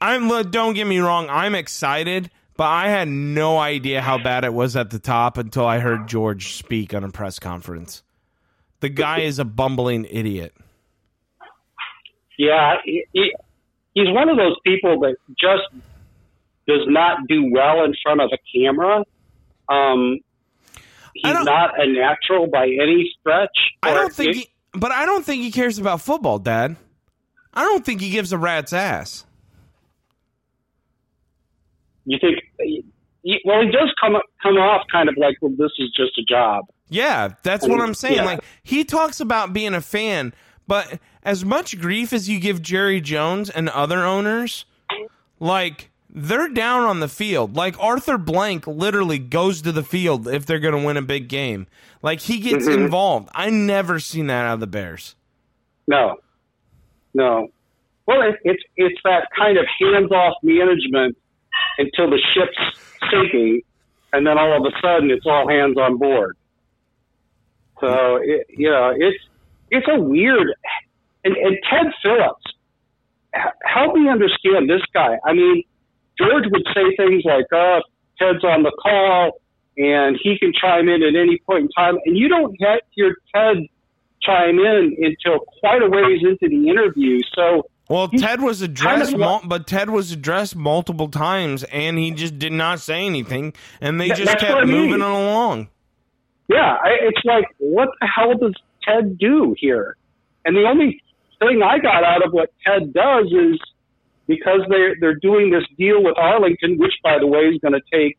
I'm 0.00 0.28
don't 0.50 0.74
get 0.74 0.86
me 0.86 0.98
wrong, 0.98 1.28
I'm 1.30 1.54
excited, 1.54 2.28
but 2.56 2.64
I 2.64 2.88
had 2.88 3.06
no 3.06 3.58
idea 3.58 4.02
how 4.02 4.18
bad 4.18 4.44
it 4.44 4.52
was 4.52 4.74
at 4.74 4.90
the 4.90 4.98
top 4.98 5.38
until 5.38 5.64
I 5.64 5.78
heard 5.78 6.08
George 6.08 6.54
speak 6.54 6.92
on 6.92 7.04
a 7.04 7.08
press 7.08 7.38
conference. 7.38 8.02
The 8.80 8.88
guy 8.88 9.20
is 9.20 9.38
a 9.38 9.44
bumbling 9.44 10.06
idiot. 10.10 10.52
Yeah, 12.36 12.74
he, 12.84 13.04
he, 13.12 13.32
he's 13.94 14.08
one 14.08 14.28
of 14.28 14.36
those 14.36 14.56
people 14.64 15.00
that 15.00 15.16
just 15.38 15.62
does 16.66 16.82
not 16.88 17.28
do 17.28 17.48
well 17.52 17.84
in 17.84 17.94
front 18.02 18.20
of 18.20 18.30
a 18.32 18.38
camera. 18.52 19.04
Um, 19.68 20.20
he's 21.22 21.32
don't- 21.32 21.48
a 21.48 21.86
natural 21.86 22.46
by 22.46 22.64
any 22.66 23.10
stretch. 23.20 23.56
I 23.82 23.94
don't 23.94 24.12
think 24.12 24.36
he, 24.36 24.48
but 24.72 24.90
I 24.92 25.06
don't 25.06 25.24
think 25.24 25.42
he 25.42 25.50
cares 25.50 25.78
about 25.78 26.00
football, 26.00 26.38
Dad. 26.38 26.76
I 27.54 27.62
don't 27.62 27.84
think 27.84 28.00
he 28.00 28.10
gives 28.10 28.32
a 28.32 28.38
rat's 28.38 28.72
ass. 28.72 29.24
you 32.04 32.18
think. 32.20 32.38
Well, 33.44 33.62
he 33.62 33.70
does 33.70 33.92
come 34.00 34.16
come 34.42 34.54
off 34.56 34.86
kind 34.90 35.08
of 35.08 35.16
like, 35.18 35.36
well, 35.40 35.52
this 35.56 35.72
is 35.78 35.90
just 35.94 36.16
a 36.18 36.22
job. 36.22 36.64
Yeah, 36.88 37.34
that's 37.42 37.66
what 37.68 37.80
I'm 37.80 37.94
saying. 37.94 38.16
Yeah. 38.16 38.24
Like 38.24 38.40
he 38.62 38.84
talks 38.84 39.20
about 39.20 39.52
being 39.52 39.74
a 39.74 39.80
fan, 39.82 40.32
but 40.66 40.98
as 41.22 41.44
much 41.44 41.78
grief 41.78 42.12
as 42.12 42.28
you 42.28 42.40
give 42.40 42.62
Jerry 42.62 43.00
Jones 43.00 43.50
and 43.50 43.68
other 43.68 44.04
owners, 44.04 44.64
like 45.38 45.90
they're 46.26 46.48
down 46.48 46.82
on 46.82 47.00
the 47.00 47.08
field. 47.08 47.56
Like 47.56 47.78
Arthur 47.78 48.18
Blank 48.18 48.66
literally 48.66 49.18
goes 49.18 49.62
to 49.62 49.72
the 49.72 49.82
field 49.82 50.26
if 50.28 50.46
they're 50.46 50.58
going 50.58 50.78
to 50.78 50.84
win 50.86 50.96
a 50.96 51.02
big 51.02 51.28
game. 51.28 51.66
Like 52.02 52.20
he 52.20 52.38
gets 52.40 52.66
Mhm. 52.66 52.74
involved. 52.74 53.28
I 53.34 53.50
never 53.50 53.98
seen 54.00 54.26
that 54.28 54.44
out 54.44 54.54
of 54.54 54.60
the 54.60 54.66
Bears. 54.66 55.14
No, 55.86 56.16
no. 57.14 57.48
Well, 58.06 58.22
it, 58.22 58.36
it's 58.44 58.62
it's 58.76 59.00
that 59.04 59.28
kind 59.36 59.58
of 59.58 59.66
hands 59.80 60.10
off 60.12 60.34
management 60.42 61.16
until 61.78 62.08
the 62.10 62.18
ship's 62.34 62.78
sinking, 63.10 63.62
and 64.12 64.26
then 64.26 64.38
all 64.38 64.56
of 64.56 64.64
a 64.72 64.76
sudden 64.80 65.10
it's 65.10 65.26
all 65.26 65.48
hands 65.48 65.76
on 65.78 65.96
board. 65.98 66.36
So 67.80 68.16
it, 68.22 68.46
you 68.50 68.70
know, 68.70 68.92
it's 68.96 69.18
it's 69.70 69.86
a 69.88 70.00
weird. 70.00 70.48
And, 71.24 71.36
and 71.36 71.58
Ted 71.68 71.86
Phillips, 72.02 72.44
help 73.64 73.94
me 73.94 74.08
understand 74.08 74.70
this 74.70 74.80
guy. 74.94 75.18
I 75.26 75.32
mean, 75.34 75.64
George 76.18 76.44
would 76.50 76.66
say 76.74 76.96
things 76.96 77.24
like, 77.24 77.46
"Uh, 77.52 77.80
Ted's 78.18 78.44
on 78.44 78.62
the 78.62 78.72
call, 78.72 79.40
and 79.76 80.18
he 80.22 80.38
can 80.38 80.52
chime 80.52 80.88
in 80.88 81.02
at 81.02 81.14
any 81.14 81.38
point 81.38 81.64
in 81.64 81.68
time," 81.70 81.98
and 82.04 82.16
you 82.16 82.28
don't 82.28 82.56
get 82.58 82.82
hear 82.90 83.16
Ted 83.34 83.66
chime 84.22 84.58
in 84.58 84.96
until 85.00 85.40
quite 85.60 85.82
a 85.82 85.88
ways 85.88 86.20
into 86.22 86.48
the 86.48 86.68
interview. 86.68 87.20
So 87.34 87.66
Well, 87.88 88.08
Ted 88.08 88.42
was 88.42 88.60
addressed, 88.60 89.12
kind 89.12 89.22
of 89.22 89.48
but 89.48 89.66
Ted 89.66 89.90
was 89.90 90.12
addressed 90.12 90.56
multiple 90.56 91.08
times, 91.08 91.64
and 91.64 91.98
he 91.98 92.10
just 92.10 92.38
did 92.38 92.52
not 92.52 92.80
say 92.80 93.06
anything, 93.06 93.54
and 93.80 94.00
they 94.00 94.08
just 94.10 94.38
kept 94.38 94.44
I 94.44 94.64
mean. 94.64 94.74
moving 94.74 95.00
along. 95.00 95.68
Yeah, 96.48 96.76
I, 96.82 96.96
it's 97.02 97.24
like, 97.24 97.44
what 97.58 97.88
the 98.00 98.06
hell 98.06 98.34
does 98.36 98.54
Ted 98.82 99.18
do 99.18 99.54
here? 99.58 99.96
And 100.44 100.56
the 100.56 100.64
only 100.64 101.02
thing 101.38 101.62
I 101.62 101.78
got 101.78 102.04
out 102.04 102.24
of 102.24 102.32
what 102.32 102.52
Ted 102.66 102.92
does 102.92 103.26
is 103.26 103.58
because 104.28 104.60
they're 104.68 104.94
they're 105.00 105.16
doing 105.16 105.50
this 105.50 105.64
deal 105.76 106.02
with 106.04 106.16
Arlington, 106.16 106.78
which 106.78 106.92
by 107.02 107.18
the 107.18 107.26
way 107.26 107.40
is 107.48 107.58
going 107.60 107.72
to 107.74 107.80
take 107.92 108.16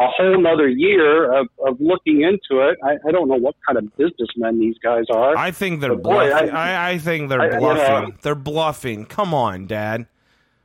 a 0.00 0.06
whole 0.08 0.40
nother 0.40 0.68
year 0.68 1.30
of, 1.38 1.48
of 1.66 1.78
looking 1.78 2.22
into 2.22 2.66
it. 2.66 2.78
I, 2.82 2.92
I 3.06 3.12
don't 3.12 3.28
know 3.28 3.36
what 3.36 3.54
kind 3.66 3.76
of 3.76 3.94
businessmen 3.98 4.58
these 4.58 4.76
guys 4.82 5.04
are. 5.14 5.36
I 5.36 5.50
think 5.50 5.80
they're 5.82 5.90
But 5.94 6.02
boy, 6.02 6.28
bluffing. 6.30 6.50
I- 6.50 6.72
I, 6.88 6.90
I, 6.92 6.98
think 6.98 7.28
they're 7.28 7.40
I- 7.42 7.50
you 7.52 7.58
bluffing. 7.58 8.08
know- 8.08 8.14
they're 8.22 8.34
bluffing. 8.34 9.04
Come 9.04 9.34
on, 9.34 9.66
Dad. 9.66 10.06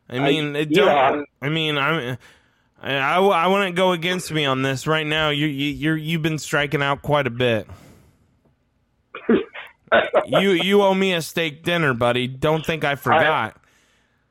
I 0.09 0.19
mean, 0.19 0.55
it 0.55 0.69
yeah. 0.71 1.21
I 1.41 1.49
mean, 1.49 1.77
I'm. 1.77 2.17
I, 2.81 2.95
I, 2.95 3.17
I 3.19 3.47
wouldn't 3.47 3.75
go 3.75 3.91
against 3.91 4.31
me 4.31 4.45
on 4.45 4.61
this 4.61 4.87
right 4.87 5.05
now. 5.05 5.29
You 5.31 5.47
you 5.47 5.71
you're, 5.73 5.97
you've 5.97 6.21
been 6.21 6.37
striking 6.37 6.81
out 6.81 7.01
quite 7.01 7.27
a 7.27 7.31
bit. 7.31 7.67
you 10.27 10.51
you 10.51 10.81
owe 10.81 10.93
me 10.93 11.13
a 11.13 11.21
steak 11.21 11.63
dinner, 11.63 11.93
buddy. 11.93 12.27
Don't 12.27 12.65
think 12.65 12.83
I 12.83 12.95
forgot. 12.95 13.57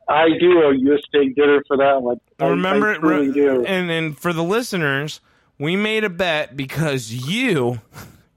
I 0.09 0.29
do 0.39 0.63
owe 0.63 0.71
you 0.71 0.95
a 0.95 0.99
steak 0.99 1.35
dinner 1.35 1.63
for 1.67 1.77
that 1.79 2.01
one. 2.03 2.21
I- 2.39 2.47
Remember, 2.49 2.93
I 3.15 3.27
do. 3.31 3.65
and 3.65 3.91
and 3.91 4.19
for 4.19 4.33
the 4.33 4.43
listeners, 4.45 5.21
we 5.59 5.75
made 5.77 6.05
a 6.05 6.11
bet 6.11 6.57
because 6.57 7.13
you, 7.13 7.81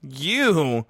you, 0.02 0.86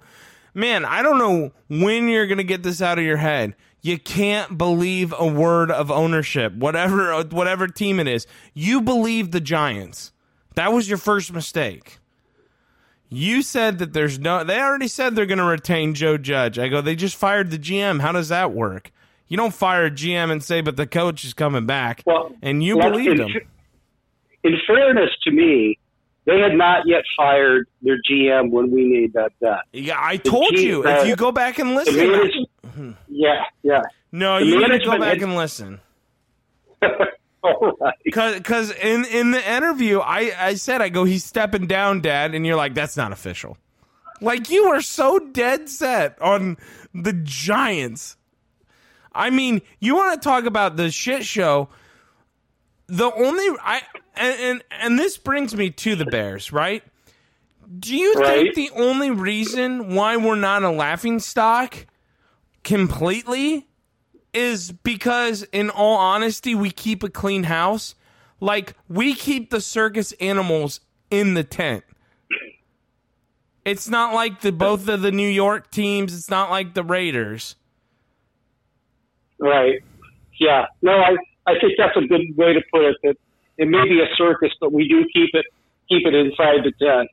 man, 0.53 0.85
I 0.85 1.01
don't 1.03 1.17
know 1.19 1.51
when 1.69 2.07
you're 2.07 2.27
gonna 2.27 2.43
get 2.43 2.63
this 2.63 2.81
out 2.81 2.97
of 2.97 3.03
your 3.05 3.17
head. 3.17 3.55
You 3.83 3.97
can't 3.99 4.57
believe 4.57 5.13
a 5.17 5.25
word 5.25 5.71
of 5.71 5.89
ownership, 5.91 6.53
whatever 6.53 7.21
whatever 7.23 7.67
team 7.67 7.99
it 7.99 8.07
is. 8.07 8.27
You 8.53 8.81
believe 8.81 9.31
the 9.31 9.41
Giants. 9.41 10.11
That 10.55 10.73
was 10.73 10.87
your 10.89 10.97
first 10.99 11.31
mistake. 11.33 11.97
You 13.09 13.41
said 13.41 13.79
that 13.79 13.93
there's 13.93 14.19
no. 14.19 14.43
They 14.43 14.59
already 14.59 14.87
said 14.87 15.15
they're 15.15 15.25
going 15.25 15.37
to 15.37 15.43
retain 15.43 15.93
Joe 15.95 16.17
Judge. 16.17 16.57
I 16.57 16.69
go. 16.69 16.79
They 16.81 16.95
just 16.95 17.15
fired 17.15 17.51
the 17.51 17.57
GM. 17.57 17.99
How 18.01 18.11
does 18.13 18.29
that 18.29 18.53
work? 18.53 18.91
You 19.31 19.37
don't 19.37 19.53
fire 19.53 19.85
a 19.85 19.89
GM 19.89 20.29
and 20.29 20.43
say, 20.43 20.59
but 20.59 20.75
the 20.75 20.85
coach 20.85 21.23
is 21.23 21.33
coming 21.33 21.65
back, 21.65 22.03
Well, 22.05 22.33
and 22.41 22.61
you 22.61 22.77
well, 22.77 22.89
believed 22.91 23.17
in, 23.17 23.29
him. 23.29 23.41
In 24.43 24.57
fairness 24.67 25.09
to 25.23 25.31
me, 25.31 25.79
they 26.25 26.37
had 26.41 26.51
not 26.53 26.85
yet 26.85 27.03
fired 27.15 27.69
their 27.81 27.95
GM 28.11 28.49
when 28.51 28.69
we 28.71 28.85
made 28.89 29.13
that 29.13 29.31
bet. 29.39 29.59
Yeah, 29.71 29.97
I 29.97 30.17
told 30.17 30.53
G- 30.57 30.65
you. 30.67 30.83
uh, 30.83 30.97
if 30.99 31.07
you 31.07 31.15
go 31.15 31.31
back 31.31 31.59
and 31.59 31.75
listen, 31.75 31.95
manage- 31.95 32.97
yeah, 33.07 33.45
yeah. 33.63 33.83
no, 34.11 34.39
the 34.39 34.45
you 34.47 34.59
need 34.67 34.79
to 34.79 34.85
go 34.85 34.99
back 34.99 35.13
had- 35.13 35.23
and 35.23 35.37
listen. 35.37 35.79
All 37.43 37.77
right. 37.79 37.93
Because 38.03 38.71
in 38.71 39.05
in 39.05 39.31
the 39.31 39.51
interview, 39.51 39.99
I 39.99 40.31
I 40.37 40.53
said 40.55 40.81
I 40.81 40.89
go, 40.89 41.05
he's 41.05 41.23
stepping 41.23 41.67
down, 41.67 42.01
Dad, 42.01 42.35
and 42.35 42.45
you're 42.45 42.57
like, 42.57 42.73
that's 42.73 42.97
not 42.97 43.11
official. 43.13 43.57
Like 44.19 44.49
you 44.49 44.65
are 44.65 44.81
so 44.81 45.19
dead 45.19 45.69
set 45.69 46.21
on 46.21 46.57
the 46.93 47.13
Giants. 47.13 48.17
I 49.13 49.29
mean, 49.29 49.61
you 49.79 49.95
want 49.95 50.21
to 50.21 50.25
talk 50.27 50.45
about 50.45 50.77
the 50.77 50.89
shit 50.91 51.25
show? 51.25 51.69
The 52.87 53.11
only 53.13 53.45
I 53.61 53.81
and, 54.15 54.39
and 54.39 54.63
and 54.71 54.99
this 54.99 55.17
brings 55.17 55.55
me 55.55 55.69
to 55.71 55.95
the 55.95 56.05
Bears, 56.05 56.51
right? 56.51 56.83
Do 57.79 57.95
you 57.95 58.15
think 58.15 58.55
the 58.55 58.71
only 58.75 59.11
reason 59.11 59.95
why 59.95 60.17
we're 60.17 60.35
not 60.35 60.63
a 60.63 60.71
laughing 60.71 61.19
stock 61.19 61.85
completely 62.63 63.67
is 64.33 64.71
because 64.71 65.43
in 65.51 65.69
all 65.69 65.97
honesty 65.97 66.55
we 66.55 66.71
keep 66.71 67.03
a 67.03 67.09
clean 67.09 67.43
house 67.43 67.95
like 68.39 68.75
we 68.87 69.13
keep 69.13 69.49
the 69.49 69.61
circus 69.61 70.13
animals 70.13 70.79
in 71.09 71.33
the 71.33 71.43
tent 71.43 71.83
it's 73.65 73.89
not 73.89 74.13
like 74.13 74.41
the 74.41 74.51
both 74.51 74.87
of 74.87 75.01
the 75.01 75.11
new 75.11 75.27
york 75.27 75.69
teams 75.71 76.13
it's 76.13 76.29
not 76.29 76.49
like 76.49 76.73
the 76.73 76.83
raiders 76.83 77.55
Right. 79.41 79.81
Yeah. 80.39 80.67
No, 80.81 80.93
I, 80.93 81.17
I 81.45 81.59
think 81.59 81.73
that's 81.77 81.97
a 81.97 82.07
good 82.07 82.21
way 82.37 82.53
to 82.53 82.61
put 82.71 82.83
it. 82.85 82.95
That 83.03 83.15
it 83.57 83.67
may 83.67 83.83
be 83.89 83.99
a 84.01 84.07
circus, 84.15 84.51
but 84.61 84.71
we 84.71 84.87
do 84.87 85.03
keep 85.13 85.31
it 85.33 85.45
keep 85.89 86.07
it 86.07 86.13
inside 86.13 86.63
the 86.63 86.71
tent. 86.79 87.09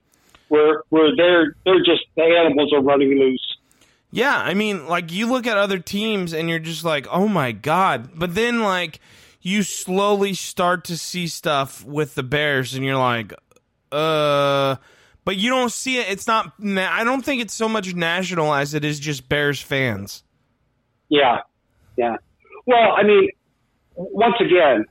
Where 0.48 0.82
where 0.90 1.16
they're 1.16 1.56
they're 1.64 1.80
just 1.84 2.04
the 2.16 2.22
animals 2.22 2.72
are 2.72 2.80
running 2.80 3.18
loose. 3.18 3.56
yeah 4.12 4.36
i 4.36 4.54
mean 4.54 4.86
like 4.86 5.12
you 5.12 5.26
look 5.26 5.46
at 5.46 5.58
other 5.58 5.78
teams 5.78 6.32
and 6.32 6.48
you're 6.48 6.58
just 6.58 6.84
like 6.84 7.06
oh 7.10 7.28
my 7.28 7.52
god 7.52 8.08
but 8.14 8.34
then 8.34 8.60
like 8.62 9.00
you 9.42 9.62
slowly 9.62 10.32
start 10.32 10.84
to 10.84 10.96
see 10.96 11.26
stuff 11.26 11.84
with 11.84 12.14
the 12.14 12.22
bears 12.22 12.74
and 12.74 12.82
you're 12.82 12.96
like 12.96 13.34
uh 13.92 14.76
but 15.26 15.36
you 15.36 15.50
don't 15.50 15.70
see 15.72 15.98
it 15.98 16.08
it's 16.08 16.26
not 16.26 16.54
i 16.58 17.04
don't 17.04 17.22
think 17.26 17.42
it's 17.42 17.52
so 17.52 17.68
much 17.68 17.94
national 17.94 18.54
as 18.54 18.72
it 18.72 18.82
is 18.86 18.98
just 18.98 19.28
bears 19.28 19.60
fans 19.60 20.22
Yeah. 21.10 21.40
Yeah. 21.98 22.16
Well, 22.66 22.94
I 22.96 23.02
mean, 23.02 23.28
once 23.96 24.36
again, 24.40 24.84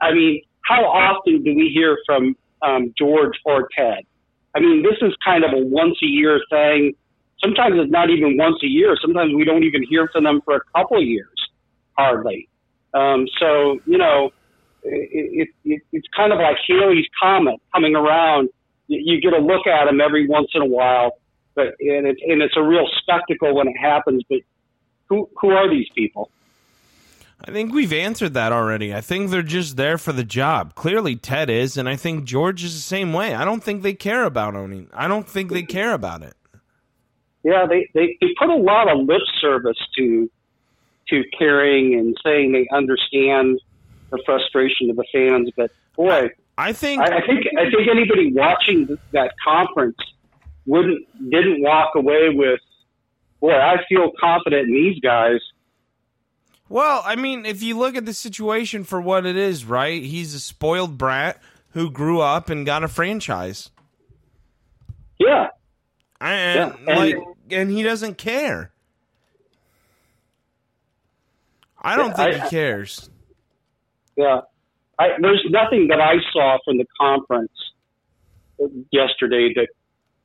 I 0.00 0.12
mean, 0.12 0.40
how 0.64 0.84
often 0.84 1.42
do 1.44 1.54
we 1.54 1.70
hear 1.72 1.98
from 2.06 2.34
um, 2.62 2.94
George 2.98 3.34
or 3.44 3.68
Ted? 3.76 4.04
I 4.54 4.60
mean, 4.60 4.82
this 4.82 4.96
is 5.02 5.14
kind 5.22 5.44
of 5.44 5.50
a 5.52 5.58
once 5.58 5.98
a 6.02 6.06
year 6.06 6.40
thing. 6.50 6.94
Sometimes 7.44 7.74
it's 7.76 7.92
not 7.92 8.08
even 8.08 8.38
once 8.38 8.56
a 8.64 8.66
year. 8.66 8.96
Sometimes 9.00 9.34
we 9.34 9.44
don't 9.44 9.64
even 9.64 9.82
hear 9.86 10.08
from 10.10 10.24
them 10.24 10.40
for 10.46 10.56
a 10.56 10.60
couple 10.74 10.96
of 10.96 11.04
years, 11.04 11.36
hardly. 11.98 12.48
Um, 12.94 13.26
so, 13.38 13.78
you 13.84 13.98
know, 13.98 14.30
it, 14.82 15.10
it, 15.12 15.48
it, 15.64 15.82
it's 15.92 16.08
kind 16.16 16.32
of 16.32 16.38
like 16.38 16.56
Halley's 16.66 17.04
Comet 17.22 17.60
coming 17.74 17.94
around. 17.94 18.48
You, 18.86 19.20
get 19.20 19.34
a 19.34 19.38
look 19.38 19.66
at 19.66 19.84
them 19.84 20.00
every 20.00 20.26
once 20.26 20.48
in 20.54 20.62
a 20.62 20.66
while, 20.66 21.18
but 21.54 21.74
and, 21.80 22.06
it, 22.06 22.16
and 22.26 22.40
it's 22.40 22.56
a 22.56 22.62
real 22.62 22.86
spectacle 23.02 23.54
when 23.54 23.68
it 23.68 23.76
happens. 23.76 24.22
But 24.30 24.38
who 25.08 25.28
who 25.40 25.50
are 25.50 25.68
these 25.68 25.88
people? 25.94 26.30
I 27.46 27.52
think 27.52 27.72
we've 27.72 27.92
answered 27.92 28.34
that 28.34 28.52
already. 28.52 28.92
I 28.92 29.00
think 29.00 29.30
they're 29.30 29.42
just 29.42 29.76
there 29.76 29.98
for 29.98 30.12
the 30.12 30.24
job. 30.24 30.74
Clearly, 30.74 31.14
Ted 31.14 31.48
is, 31.48 31.76
and 31.76 31.88
I 31.88 31.94
think 31.94 32.24
George 32.24 32.64
is 32.64 32.74
the 32.74 32.80
same 32.80 33.12
way. 33.12 33.34
I 33.34 33.44
don't 33.44 33.62
think 33.62 33.82
they 33.82 33.94
care 33.94 34.24
about 34.24 34.56
owning. 34.56 34.90
I 34.92 35.06
don't 35.06 35.28
think 35.28 35.52
they 35.52 35.62
care 35.62 35.92
about 35.92 36.22
it. 36.22 36.34
Yeah, 37.44 37.64
they, 37.66 37.88
they, 37.94 38.18
they 38.20 38.34
put 38.36 38.48
a 38.48 38.56
lot 38.56 38.88
of 38.88 39.06
lip 39.06 39.22
service 39.40 39.78
to 39.96 40.30
to 41.08 41.22
caring 41.38 41.94
and 41.94 42.16
saying 42.24 42.50
they 42.50 42.66
understand 42.76 43.60
the 44.10 44.20
frustration 44.26 44.90
of 44.90 44.96
the 44.96 45.04
fans, 45.12 45.50
but 45.56 45.70
boy, 45.94 46.30
I 46.58 46.72
think 46.72 47.00
I, 47.00 47.18
I 47.18 47.26
think 47.26 47.46
I 47.56 47.70
think 47.70 47.88
anybody 47.88 48.32
watching 48.32 48.98
that 49.12 49.34
conference 49.44 49.98
wouldn't 50.66 51.06
didn't 51.30 51.62
walk 51.62 51.94
away 51.94 52.30
with, 52.30 52.60
boy, 53.40 53.52
I 53.52 53.76
feel 53.88 54.10
confident 54.18 54.68
in 54.68 54.74
these 54.74 54.98
guys. 55.00 55.40
Well, 56.68 57.02
I 57.04 57.14
mean, 57.16 57.46
if 57.46 57.62
you 57.62 57.78
look 57.78 57.94
at 57.96 58.06
the 58.06 58.12
situation 58.12 58.82
for 58.84 59.00
what 59.00 59.24
it 59.24 59.36
is, 59.36 59.64
right? 59.64 60.02
He's 60.02 60.34
a 60.34 60.40
spoiled 60.40 60.98
brat 60.98 61.40
who 61.70 61.90
grew 61.90 62.20
up 62.20 62.50
and 62.50 62.66
got 62.66 62.82
a 62.82 62.88
franchise. 62.88 63.70
Yeah, 65.18 65.48
And 66.20 66.72
Yeah, 66.72 66.76
and- 66.88 66.98
like 66.98 67.16
and 67.50 67.70
he 67.70 67.82
doesn't 67.82 68.18
care. 68.18 68.72
I 71.80 71.96
don't 71.96 72.08
Yeah, 72.08 72.14
think 72.14 72.34
I- 72.34 72.44
he 72.44 72.50
cares. 72.50 73.10
yeah. 74.16 74.40
I, 74.98 75.10
there's 75.20 75.44
nothing 75.50 75.88
that 75.88 76.00
I 76.00 76.14
saw 76.32 76.56
from 76.64 76.78
the 76.78 76.86
conference 76.98 77.52
yesterday 78.90 79.52
that 79.54 79.68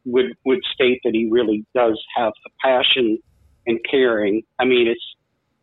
would 0.06 0.34
would 0.45 0.60
state 0.73 1.01
that 1.04 1.13
he 1.13 1.27
really 1.30 1.65
does 1.75 2.01
have 2.15 2.32
the 2.43 2.49
passion 2.63 3.19
and 3.67 3.80
caring. 3.89 4.43
I 4.60 4.65
mean, 4.65 4.88
it's 4.88 5.04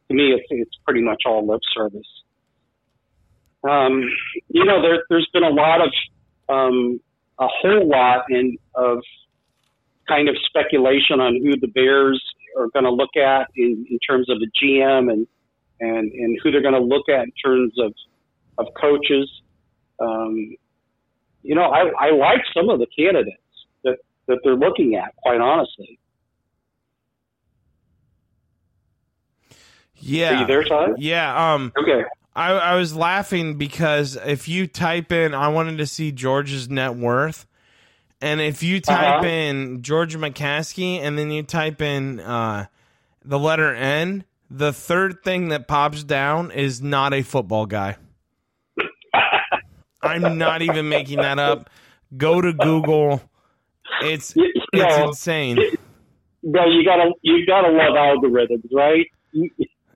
to 0.09 0.14
me, 0.14 0.33
it's 0.33 0.47
it's 0.51 0.77
pretty 0.85 1.03
much 1.03 1.23
all 1.27 1.47
lip 1.47 1.61
service. 1.75 2.07
Um, 3.68 4.05
you 4.49 4.64
know, 4.64 4.81
there, 4.81 5.05
there's 5.09 5.29
been 5.33 5.42
a 5.42 5.51
lot 5.51 5.81
of 5.81 5.92
um, 6.49 7.01
a 7.38 7.47
whole 7.49 7.88
lot 7.88 8.25
in 8.31 8.57
of 8.75 8.99
kind 10.09 10.29
of 10.29 10.37
speculation 10.47 11.21
on 11.21 11.40
who 11.42 11.59
the 11.61 11.68
Bears 11.68 12.23
are 12.57 12.68
going 12.73 12.85
to 12.85 12.90
look 12.90 13.16
at 13.16 13.49
in, 13.57 13.87
in 13.90 13.99
terms 13.99 14.29
of 14.31 14.38
the 14.38 14.49
GM 14.62 15.12
and 15.12 15.27
and 15.81 16.12
and 16.12 16.38
who 16.42 16.51
they're 16.51 16.62
going 16.62 16.75
to 16.75 16.81
look 16.81 17.09
at 17.09 17.25
in 17.25 17.33
terms 17.44 17.75
of 17.79 17.92
of 18.59 18.66
coaches. 18.81 19.31
Um, 20.01 20.57
you 21.42 21.55
know, 21.55 21.64
I, 21.64 21.90
I 21.99 22.11
like 22.11 22.40
some 22.55 22.68
of 22.68 22.79
the 22.79 22.87
candidates 22.87 23.38
that, 23.85 23.99
that 24.27 24.38
they're 24.44 24.57
looking 24.57 24.97
at, 24.97 25.14
quite 25.16 25.40
honestly. 25.40 25.99
Yeah. 30.01 30.45
Are 30.45 30.65
Todd? 30.65 30.91
Yeah. 30.99 31.53
Um. 31.55 31.73
Okay. 31.81 32.05
I, 32.37 32.53
I 32.53 32.75
was 32.77 32.95
laughing 32.95 33.57
because 33.59 34.17
if 34.17 34.47
you 34.49 34.67
type 34.69 35.11
in, 35.11 35.35
I 35.35 35.49
wanted 35.49 35.79
to 35.79 35.87
see 35.87 36.13
George's 36.13 36.69
net 36.71 36.95
worth, 36.95 37.47
and 38.21 38.41
if 38.41 38.63
you 38.63 38.81
type 38.81 39.19
Uh-huh. 39.21 39.27
in 39.27 39.83
George 39.83 40.17
McCaskey 40.17 40.99
and 41.01 41.19
then 41.19 41.33
you 41.33 41.43
type 41.43 41.83
in 41.83 42.21
uh, 42.21 42.67
the 43.25 43.39
letter 43.41 43.75
N, 43.75 44.25
the 44.51 44.73
third 44.73 45.25
thing 45.25 45.49
that 45.49 45.67
pops 45.67 46.05
down 46.05 46.53
is 46.53 46.81
not 46.81 47.13
a 47.13 47.23
football 47.23 47.67
guy. 47.67 47.97
I'm 50.03 50.39
not 50.39 50.63
even 50.63 50.89
making 50.89 51.19
that 51.19 51.39
up. 51.41 51.69
Go 52.17 52.41
to 52.41 52.53
Google. 52.53 53.21
It's 54.03 54.35
You 54.37 54.51
it's 54.73 54.97
know, 54.97 55.09
insane. 55.09 55.57
No, 56.43 56.65
you 56.67 56.85
gotta 56.85 57.11
you 57.23 57.45
gotta 57.47 57.69
love 57.73 57.95
algorithms, 57.95 58.69
right? 58.73 59.07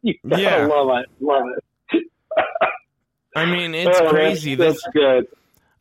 You, 0.02 0.14
you 0.24 0.30
gotta 0.30 0.42
Yeah. 0.42 0.66
love 0.66 0.88
it, 0.98 1.06
love 1.20 1.44
it. 1.92 2.04
I 3.36 3.46
mean, 3.46 3.74
it's 3.74 3.98
Oh, 4.00 4.10
crazy. 4.10 4.54
This 4.54 4.82
That's 4.82 4.94
good. 4.94 5.26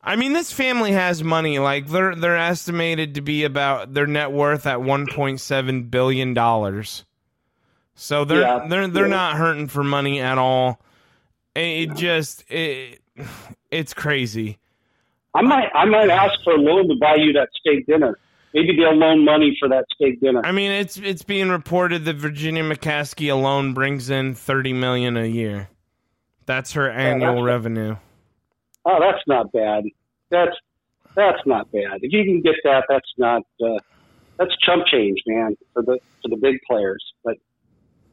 I 0.04 0.16
mean, 0.16 0.34
this 0.34 0.52
family 0.52 0.94
has 0.94 1.24
money. 1.24 1.60
Like 1.60 1.88
they're 1.88 2.16
they're 2.16 2.38
estimated 2.38 3.16
to 3.16 3.22
be 3.22 3.44
about 3.44 3.94
their 3.94 4.08
net 4.08 4.32
worth 4.32 4.66
at 4.66 4.82
one 4.82 5.06
point 5.08 5.40
seven 5.40 5.84
billion 5.84 6.34
dollars. 6.34 7.06
So 7.94 8.26
they're 8.26 8.42
Yeah. 8.42 8.68
they're 8.68 8.88
they're 8.88 9.06
Yeah. 9.06 9.10
not 9.10 9.36
hurting 9.38 9.68
for 9.68 9.84
money 9.84 10.20
at 10.22 10.38
all. 10.38 10.80
It 11.54 11.94
just 11.96 12.50
it, 12.50 13.02
it's 13.70 13.94
crazy. 13.94 14.58
I 15.36 15.42
might 15.42 15.70
I 15.76 15.86
might 15.86 16.10
ask 16.10 16.42
for 16.44 16.54
a 16.54 16.58
loan 16.58 16.88
to 16.90 16.96
buy 16.96 17.16
you 17.16 17.34
that 17.34 17.50
steak 17.60 17.86
dinner. 17.86 18.18
Maybe 18.54 18.76
they'll 18.76 18.96
loan 18.96 19.24
money 19.24 19.56
for 19.60 19.70
that 19.70 19.86
steak 19.94 20.20
dinner. 20.20 20.42
I 20.44 20.52
mean, 20.52 20.72
it's 20.72 20.98
it's 20.98 21.24
being 21.24 21.50
reported 21.50 22.06
that 22.06 22.18
Virginia 22.18 22.64
McCaskey 22.64 23.32
alone 23.32 23.74
brings 23.74 24.10
in 24.10 24.36
thirty 24.36 24.74
million 24.74 25.16
a 25.18 25.26
year. 25.26 25.70
That's 26.46 26.74
her 26.74 26.90
annual 26.90 27.36
that's- 27.36 27.46
revenue. 27.46 27.96
Oh, 28.84 29.00
that's 29.00 29.22
not 29.28 29.52
bad. 29.52 29.84
That's 30.30 30.56
that's 31.16 31.46
not 31.46 31.72
bad. 31.72 32.00
If 32.02 32.12
you 32.12 32.24
can 32.24 32.42
get 32.42 32.56
that, 32.64 32.86
that's 32.90 33.12
not 33.18 33.44
uh, 33.64 33.78
that's 34.38 34.56
chump 34.66 34.86
change, 34.92 35.20
man, 35.28 35.56
for 35.74 35.84
the 35.84 36.00
for 36.22 36.30
the 36.30 36.38
big 36.38 36.58
players. 36.68 37.04
But 37.24 37.36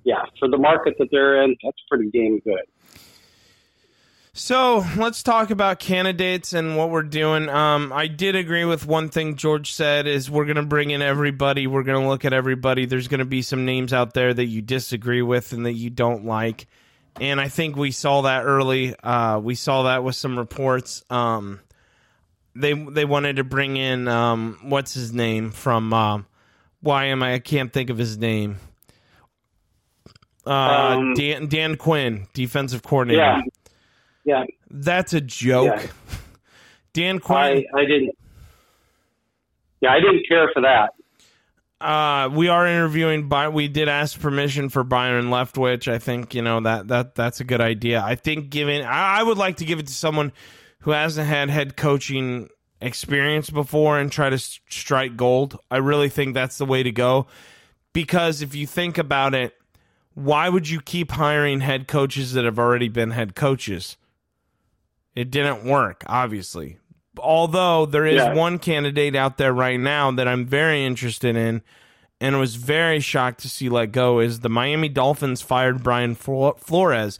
yeah, 0.04 0.24
for 0.38 0.48
the 0.48 0.58
market 0.58 0.94
that 0.98 1.08
they're 1.10 1.42
in, 1.42 1.56
that's 1.64 1.78
pretty 1.88 2.10
damn 2.10 2.38
good. 2.40 2.64
So 4.38 4.84
let's 4.96 5.24
talk 5.24 5.50
about 5.50 5.80
candidates 5.80 6.52
and 6.52 6.76
what 6.76 6.90
we're 6.90 7.02
doing. 7.02 7.48
Um, 7.48 7.92
I 7.92 8.06
did 8.06 8.36
agree 8.36 8.64
with 8.64 8.86
one 8.86 9.08
thing 9.08 9.34
George 9.34 9.72
said 9.72 10.06
is 10.06 10.30
we're 10.30 10.44
going 10.44 10.56
to 10.56 10.62
bring 10.62 10.90
in 10.90 11.02
everybody. 11.02 11.66
We're 11.66 11.82
going 11.82 12.00
to 12.00 12.08
look 12.08 12.24
at 12.24 12.32
everybody. 12.32 12.86
There's 12.86 13.08
going 13.08 13.18
to 13.18 13.24
be 13.24 13.42
some 13.42 13.64
names 13.64 13.92
out 13.92 14.14
there 14.14 14.32
that 14.32 14.44
you 14.44 14.62
disagree 14.62 15.22
with 15.22 15.52
and 15.52 15.66
that 15.66 15.72
you 15.72 15.90
don't 15.90 16.24
like. 16.24 16.68
And 17.20 17.40
I 17.40 17.48
think 17.48 17.74
we 17.74 17.90
saw 17.90 18.22
that 18.22 18.44
early. 18.44 18.94
Uh, 19.02 19.40
we 19.40 19.56
saw 19.56 19.82
that 19.82 20.04
with 20.04 20.14
some 20.14 20.38
reports. 20.38 21.02
Um, 21.10 21.58
they 22.54 22.74
they 22.74 23.04
wanted 23.04 23.36
to 23.36 23.44
bring 23.44 23.76
in 23.76 24.06
um, 24.06 24.60
what's 24.62 24.94
his 24.94 25.12
name 25.12 25.50
from 25.50 25.92
um, 25.92 26.26
why 26.80 27.06
am 27.06 27.24
I 27.24 27.34
I 27.34 27.38
can't 27.40 27.72
think 27.72 27.90
of 27.90 27.98
his 27.98 28.16
name. 28.16 28.58
Uh, 30.46 30.50
Um, 30.96 31.14
Dan 31.14 31.48
Dan 31.48 31.74
Quinn, 31.76 32.28
defensive 32.34 32.84
coordinator. 32.84 33.20
Yeah, 33.20 33.40
yeah. 34.28 34.44
That's 34.70 35.14
a 35.14 35.20
joke. 35.20 35.80
Yeah. 35.80 35.86
Dan 36.92 37.18
Quinn. 37.18 37.38
I 37.38 37.64
I 37.74 37.84
didn't. 37.86 38.16
Yeah, 39.80 39.90
I 39.92 40.00
didn't 40.00 40.26
care 40.28 40.50
for 40.52 40.62
that. 40.62 40.90
uh, 41.80 42.28
we 42.32 42.48
are 42.48 42.66
interviewing. 42.66 43.28
By 43.28 43.48
we 43.48 43.68
did 43.68 43.88
ask 43.88 44.20
permission 44.20 44.68
for 44.68 44.84
Byron 44.84 45.26
Leftwich. 45.26 45.90
I 45.90 45.98
think 45.98 46.34
you 46.34 46.42
know 46.42 46.60
that 46.60 46.88
that 46.88 47.14
that's 47.14 47.40
a 47.40 47.44
good 47.44 47.60
idea. 47.60 48.02
I 48.02 48.14
think 48.16 48.50
giving. 48.50 48.82
I, 48.82 49.20
I 49.20 49.22
would 49.22 49.38
like 49.38 49.56
to 49.58 49.64
give 49.64 49.78
it 49.78 49.86
to 49.86 49.94
someone 49.94 50.32
who 50.80 50.90
hasn't 50.90 51.26
had 51.28 51.50
head 51.50 51.76
coaching 51.76 52.48
experience 52.80 53.50
before 53.50 53.98
and 53.98 54.10
try 54.10 54.30
to 54.30 54.38
strike 54.38 55.16
gold. 55.16 55.58
I 55.70 55.78
really 55.78 56.08
think 56.08 56.34
that's 56.34 56.58
the 56.58 56.66
way 56.66 56.82
to 56.82 56.92
go. 56.92 57.26
Because 57.92 58.42
if 58.42 58.54
you 58.54 58.66
think 58.66 58.98
about 58.98 59.34
it, 59.34 59.54
why 60.14 60.48
would 60.48 60.68
you 60.68 60.80
keep 60.80 61.10
hiring 61.12 61.60
head 61.60 61.88
coaches 61.88 62.32
that 62.34 62.44
have 62.44 62.58
already 62.58 62.88
been 62.88 63.10
head 63.12 63.34
coaches? 63.34 63.96
It 65.14 65.30
didn't 65.30 65.64
work, 65.64 66.04
obviously. 66.06 66.78
Although 67.18 67.86
there 67.86 68.06
is 68.06 68.16
Yeah. 68.16 68.34
one 68.34 68.58
candidate 68.58 69.16
out 69.16 69.38
there 69.38 69.52
right 69.52 69.80
now 69.80 70.10
that 70.12 70.28
I'm 70.28 70.44
very 70.46 70.84
interested 70.84 71.34
in 71.36 71.62
and 72.20 72.38
was 72.38 72.54
very 72.56 73.00
shocked 73.00 73.40
to 73.40 73.48
see 73.48 73.68
let 73.68 73.92
go 73.92 74.20
is 74.20 74.40
the 74.40 74.48
Miami 74.48 74.88
Dolphins 74.88 75.40
fired 75.42 75.82
Brian 75.82 76.14
Flores. 76.14 77.18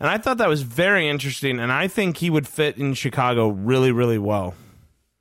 And 0.00 0.08
I 0.08 0.18
thought 0.18 0.38
that 0.38 0.48
was 0.48 0.62
very 0.62 1.08
interesting 1.08 1.58
and 1.60 1.70
I 1.72 1.88
think 1.88 2.18
he 2.18 2.30
would 2.30 2.48
fit 2.48 2.78
in 2.78 2.94
Chicago 2.94 3.48
really 3.48 3.92
really 3.92 4.18
well. 4.18 4.54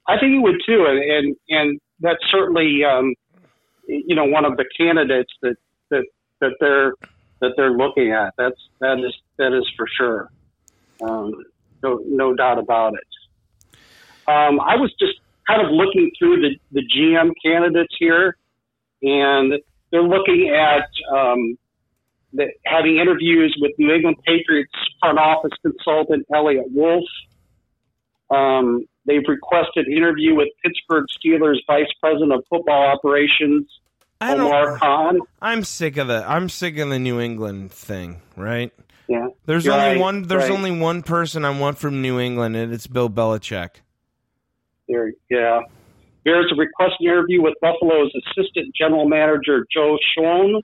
I 0.08 0.18
think 0.20 0.34
he 0.34 0.40
would 0.40 0.62
too, 0.66 0.86
and 0.86 1.00
and, 1.00 1.36
and 1.50 1.82
that's 2.02 2.20
certainly 2.32 2.82
um, 2.84 3.14
you 3.88 4.16
know 4.16 4.26
one 4.26 4.44
of 4.46 4.58
the 4.58 4.66
candidates 4.78 5.32
that 5.42 5.56
that 5.90 6.04
that 6.42 6.52
they're 6.60 6.94
that 7.40 7.52
they're 7.56 7.72
looking 7.72 8.12
at. 8.12 8.34
That's 8.38 8.60
that 8.82 9.00
is 9.00 9.14
that 9.38 9.54
is 9.58 9.66
for 9.78 9.88
sure. 9.98 10.30
Um, 11.02 11.34
no 11.84 12.00
no 12.06 12.34
doubt 12.34 12.60
about 12.60 12.94
it. 12.94 13.78
Um, 14.28 14.60
I 14.60 14.76
was 14.78 14.94
just 15.00 15.20
kind 15.48 15.62
of 15.62 15.72
looking 15.72 16.12
through 16.18 16.42
the 16.42 16.56
the 16.72 16.82
GM 16.82 17.32
candidates 17.44 17.94
here, 18.00 18.38
and 19.02 19.54
they're 19.92 20.02
looking 20.02 20.50
at 20.50 20.88
um, 21.16 21.58
the, 22.34 22.48
having 22.66 22.98
interviews 22.98 23.56
with 23.62 23.72
New 23.78 23.94
England 23.94 24.18
Patriots 24.26 24.72
front 25.00 25.20
office 25.20 25.52
consultant 25.62 26.26
Eliot 26.34 26.66
Wolf. 26.70 27.06
Um, 28.30 28.86
they've 29.06 29.28
requested 29.28 29.88
interview 29.88 30.36
with 30.36 30.48
Pittsburgh 30.64 31.06
Steelers 31.20 31.58
Vice 31.68 31.92
President 32.02 32.34
of 32.34 32.44
Football 32.50 32.88
Operations 32.88 33.68
I 34.20 34.34
Omar 34.34 34.78
Khan. 34.80 35.20
I'm 35.42 35.64
sick 35.64 35.98
of 35.98 36.08
the 36.08 36.24
I'm 36.28 36.50
sick 36.50 36.78
of 36.78 36.90
the 36.90 37.00
New 37.00 37.20
England 37.20 37.72
thing, 37.72 38.22
right? 38.36 38.72
Yeah, 39.08 39.28
There's 39.46 39.68
Right, 39.68 39.90
only 39.90 40.02
one 40.02 40.24
there's 40.24 40.44
right. 40.50 40.52
only 40.52 40.72
one 40.80 41.02
person 41.04 41.44
I 41.46 41.58
want 41.60 41.78
from 41.78 42.02
New 42.02 42.20
England 42.20 42.56
and 42.56 42.74
it's 42.74 42.88
Bill 42.88 43.10
Belichick. 43.10 43.70
there. 44.88 45.12
Yeah, 45.30 45.62
there's 46.26 46.52
a 46.52 46.56
requested 46.56 47.02
an 47.02 47.08
interview 47.08 47.42
with 47.42 47.54
Buffalo's 47.62 48.12
Assistant 48.16 48.74
General 48.76 49.08
Manager 49.08 49.66
Joe 49.74 49.98
Schoen. 50.14 50.62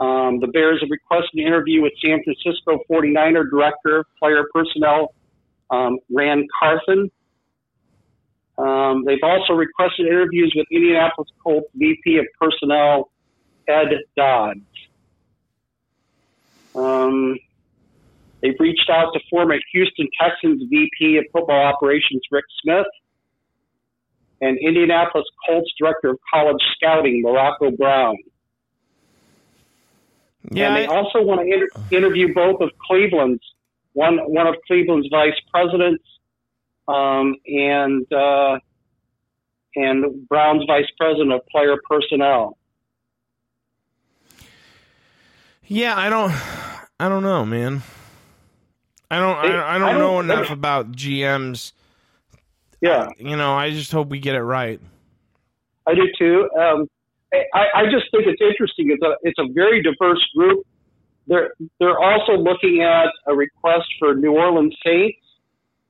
Um, 0.00 0.40
the 0.40 0.48
Bears 0.48 0.80
have 0.80 0.90
requested 0.90 1.34
an 1.40 1.46
interview 1.46 1.82
with 1.82 1.92
San 2.04 2.20
Francisco 2.24 2.80
49er 2.90 3.48
Director 3.50 4.04
Player 4.18 4.44
Personnel 4.52 5.14
um, 5.70 5.98
Ran 6.10 6.46
Carthon. 6.58 7.10
Um, 8.56 9.04
they've 9.04 9.22
also 9.22 9.52
requested 9.52 10.06
interviews 10.06 10.52
with 10.56 10.66
Indianapolis 10.70 11.28
Colts 11.42 11.68
VP 11.74 12.18
of 12.18 12.26
Personnel 12.40 13.10
Ed 13.68 13.88
Dodds. 14.16 14.60
Um, 16.74 17.38
they've 18.42 18.58
reached 18.58 18.90
out 18.90 19.12
to 19.14 19.20
former 19.30 19.56
Houston 19.72 20.08
Texans 20.20 20.62
VP 20.68 21.18
of 21.18 21.24
Football 21.32 21.64
Operations 21.64 22.22
Rick 22.30 22.44
Smith 22.62 22.86
and 24.40 24.58
Indianapolis 24.58 25.26
Colts 25.46 25.70
Director 25.78 26.10
of 26.10 26.18
College 26.32 26.60
Scouting 26.76 27.22
Morocco 27.22 27.70
Brown. 27.70 28.16
Yeah, 30.50 30.68
and 30.68 30.76
they 30.76 30.86
I- 30.86 30.94
also 30.94 31.22
want 31.22 31.40
to 31.40 31.52
inter- 31.52 31.68
interview 31.90 32.34
both 32.34 32.60
of 32.60 32.70
Cleveland's 32.86 33.42
one 33.94 34.18
one 34.18 34.46
of 34.46 34.56
Cleveland's 34.66 35.08
vice 35.10 35.38
presidents 35.50 36.04
um, 36.88 37.36
and 37.46 38.12
uh, 38.12 38.58
and 39.76 40.28
Brown's 40.28 40.64
vice 40.66 40.90
president 40.98 41.32
of 41.32 41.46
player 41.46 41.76
personnel. 41.88 42.58
Yeah, 45.66 45.94
I 45.96 46.08
don't, 46.10 46.32
I 47.00 47.08
don't 47.08 47.22
know, 47.22 47.44
man. 47.44 47.82
I 49.10 49.18
don't, 49.18 49.42
They- 49.42 49.54
I, 49.56 49.76
I 49.76 49.78
don't 49.78 49.88
I 49.88 49.92
don't- 49.92 50.00
know 50.00 50.20
enough 50.20 50.50
about 50.50 50.92
GMs. 50.92 51.72
Yeah, 52.80 53.08
You 53.18 53.36
know, 53.36 53.54
I 53.54 53.70
just 53.70 53.90
hope 53.92 54.08
we 54.08 54.18
get 54.18 54.34
it 54.34 54.42
right. 54.42 54.78
I 55.86 55.94
do 55.94 56.02
too. 56.18 56.50
Um, 56.58 56.86
I, 57.54 57.64
I 57.74 57.82
just 57.84 58.10
think 58.10 58.24
it's 58.26 58.40
interesting. 58.42 58.90
It's 58.90 59.02
a 59.02 59.14
it's 59.22 59.38
a 59.38 59.50
very 59.52 59.82
diverse 59.82 60.22
group. 60.36 60.66
They're 61.26 61.52
they're 61.80 61.98
also 61.98 62.32
looking 62.36 62.82
at 62.82 63.06
a 63.26 63.34
request 63.34 63.86
for 63.98 64.14
New 64.14 64.32
Orleans 64.32 64.76
Saints 64.84 65.18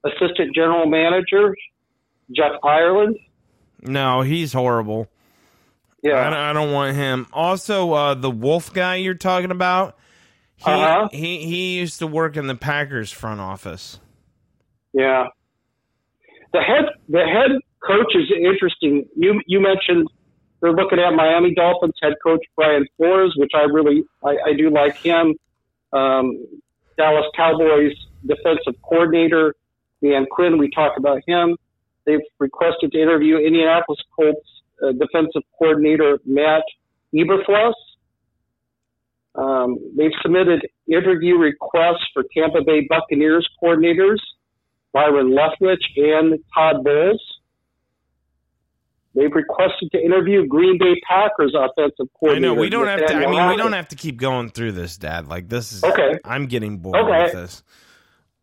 assistant 0.04 0.54
general 0.54 0.86
manager 0.86 1.54
Jeff 2.34 2.52
Ireland. 2.62 3.16
No, 3.82 4.20
he's 4.22 4.52
horrible. 4.52 5.08
I, 6.04 6.08
Yeah, 6.08 6.24
don't, 6.24 6.34
I 6.38 6.52
don't 6.52 6.72
want 6.72 6.96
him. 6.96 7.26
Also, 7.32 7.92
uh, 7.92 8.14
the 8.14 8.30
Wolf 8.30 8.72
guy 8.72 8.96
you're 8.96 9.14
talking 9.14 9.50
about, 9.50 9.96
he, 10.56 10.70
Uh-huh. 10.70 11.08
he 11.12 11.38
he 11.46 11.78
used 11.78 11.98
to 12.00 12.06
work 12.06 12.36
in 12.36 12.46
the 12.46 12.54
Packers 12.54 13.10
front 13.10 13.40
office. 13.40 13.98
Yeah, 14.92 15.26
the 16.52 16.60
head 16.60 16.84
the 17.08 17.24
head 17.24 17.50
coach 17.84 18.14
is 18.14 18.30
interesting. 18.36 19.06
You 19.16 19.40
you 19.46 19.60
mentioned 19.60 20.08
they're 20.60 20.72
looking 20.72 20.98
at 20.98 21.10
Miami 21.14 21.54
Dolphins 21.54 21.94
head 22.02 22.14
coach 22.24 22.40
Brian 22.56 22.86
Flores, 22.96 23.34
which 23.36 23.50
I 23.54 23.62
really 23.62 24.04
I, 24.24 24.36
I 24.46 24.52
do 24.56 24.70
like 24.70 24.96
him. 24.98 25.34
Um, 25.92 26.46
Dallas 26.96 27.26
Cowboys 27.36 27.92
defensive 28.26 28.80
coordinator 28.82 29.54
Dan 30.02 30.26
Quinn, 30.30 30.58
we 30.58 30.70
talked 30.70 30.98
about 30.98 31.20
him. 31.26 31.56
They've 32.06 32.20
requested 32.38 32.92
to 32.92 33.00
interview 33.00 33.38
Indianapolis 33.38 33.98
Colts 34.14 34.48
uh, 34.82 34.92
defensive 34.92 35.42
coordinator 35.58 36.18
Matt 36.26 36.62
Eberflus. 37.14 37.74
Um, 39.36 39.78
they've 39.96 40.12
submitted 40.22 40.66
interview 40.88 41.36
requests 41.36 42.06
for 42.12 42.24
Tampa 42.36 42.62
Bay 42.64 42.86
Buccaneers 42.88 43.48
coordinators 43.62 44.18
Byron 44.92 45.32
Leftwich 45.36 45.82
and 45.96 46.38
Todd 46.54 46.84
Bowles. 46.84 47.20
They've 49.16 49.32
requested 49.32 49.90
to 49.92 50.00
interview 50.00 50.46
Green 50.46 50.76
Bay 50.78 50.94
Packers 51.08 51.54
offensive 51.56 52.06
coordinator. 52.18 52.52
I 52.52 52.54
know 52.54 52.60
we 52.60 52.68
don't 52.68 52.86
have 52.86 53.06
to. 53.06 53.14
I 53.14 53.30
mean, 53.30 53.48
we 53.48 53.56
don't 53.56 53.72
have 53.72 53.88
to 53.88 53.96
keep 53.96 54.16
going 54.16 54.50
through 54.50 54.72
this, 54.72 54.96
Dad. 54.96 55.28
Like 55.28 55.48
this 55.48 55.72
is. 55.72 55.84
Okay. 55.84 56.18
I'm 56.24 56.46
getting 56.46 56.78
bored 56.78 56.96
Okay. 56.96 57.22
with 57.24 57.32
this. 57.32 57.62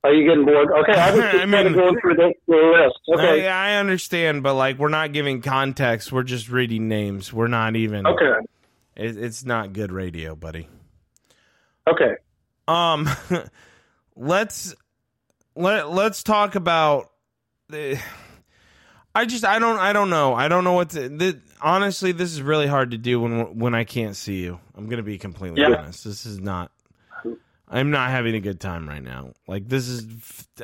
Are 0.04 0.12
you 0.14 0.28
getting 0.28 0.46
bored? 0.46 0.68
Okay, 0.72 0.94
I 1.00 1.12
was 1.12 1.20
just 1.32 1.36
I 1.36 1.46
mean- 1.46 1.74
going 1.74 2.00
through 2.02 2.16
the, 2.16 2.34
the 2.48 2.56
list. 2.56 3.20
Okay, 3.20 3.48
I, 3.48 3.76
I 3.76 3.80
understand, 3.80 4.42
but 4.44 4.56
like 4.56 4.78
we're 4.80 4.90
not 4.90 5.14
giving 5.14 5.42
context. 5.42 6.12
We're 6.12 6.24
just 6.24 6.50
reading 6.50 6.88
names. 6.88 7.32
We're 7.32 7.48
not 7.48 7.76
even. 7.76 8.08
okay, 8.08 8.34
It, 8.96 9.18
it's 9.18 9.46
not 9.46 9.74
good 9.74 9.92
radio, 9.92 10.36
buddy. 10.36 10.68
okay. 11.88 12.14
Um, 12.68 13.08
let's 14.16 14.76
let 15.56 15.92
let's 15.92 16.24
talk 16.24 16.56
about. 16.56 17.10
The, 17.70 18.00
I 19.14 19.26
just 19.26 19.44
I 19.46 19.60
don't 19.60 19.78
I 19.78 19.94
don't 19.94 20.10
know 20.10 20.34
I 20.34 20.48
don't 20.48 20.64
know 20.64 20.74
what 20.74 20.92
to. 20.92 21.10
Th- 21.16 21.36
honestly, 21.62 22.12
this 22.12 22.32
is 22.32 22.42
really 22.42 22.68
hard 22.68 22.92
to 22.92 22.98
do 22.98 23.20
when 23.20 23.60
when 23.60 23.76
I 23.76 23.84
can't 23.84 24.16
see 24.16 24.42
you. 24.42 24.60
I'm 24.76 24.88
gonna 24.88 25.04
be 25.04 25.18
completely 25.18 25.62
Yeah. 25.62 25.76
honest. 25.76 26.04
This 26.06 26.26
is 26.26 26.40
not. 26.40 26.72
I'm 27.74 27.90
not 27.90 28.10
having 28.10 28.36
a 28.36 28.42
good 28.42 28.60
time 28.60 28.88
right 28.88 29.02
now. 29.02 29.32
Like 29.48 29.68
this 29.70 29.88
is. 29.88 30.06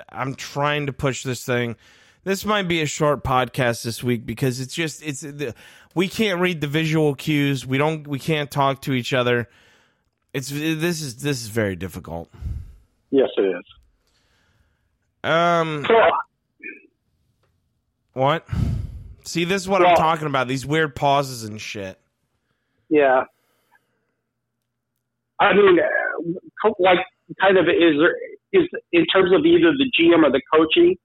I'm 0.09 0.35
trying 0.35 0.87
to 0.87 0.93
push 0.93 1.23
this 1.23 1.45
thing. 1.45 1.77
This 2.25 2.43
might 2.43 2.67
be 2.67 2.81
a 2.81 2.85
short 2.85 3.23
podcast 3.23 3.83
this 3.83 4.03
week 4.03 4.25
because 4.25 4.59
it's 4.59 4.73
just 4.73 5.01
it's 5.01 5.21
the, 5.21 5.55
we 5.95 6.09
can't 6.09 6.41
read 6.41 6.59
the 6.59 6.67
visual 6.67 7.15
cues. 7.15 7.65
We 7.65 7.77
don't 7.77 8.05
we 8.05 8.19
can't 8.19 8.51
talk 8.51 8.81
to 8.81 8.93
each 8.93 9.13
other. 9.13 9.47
It's 10.33 10.49
this 10.49 11.01
is 11.01 11.15
this 11.23 11.41
is 11.41 11.47
very 11.47 11.77
difficult. 11.77 12.29
Yes, 13.09 13.29
it 13.37 13.41
is. 13.43 13.63
Um, 15.23 15.85
So, 15.87 15.93
what? 18.13 18.45
See, 19.23 19.45
this 19.45 19.61
is 19.61 19.69
what 19.69 19.85
I'm 19.85 19.95
talking 19.95 20.27
about. 20.27 20.47
These 20.49 20.65
weird 20.65 20.93
pauses 20.95 21.43
and 21.45 21.59
shit. 21.61 21.97
yeah. 22.89 23.23
I 25.39 25.53
mean, 25.53 25.79
uh, 25.79 25.83
like, 26.79 26.99
kind 27.41 27.57
of, 27.57 27.65
is 27.67 27.95
there 27.99 28.15
is 28.53 28.67
in 28.93 29.05
terms 29.07 29.31
of 29.33 29.45
either 29.45 29.71
the 29.73 29.91
GM 29.99 30.23
or 30.25 30.31
the 30.31 30.41
coaching, 30.53 30.95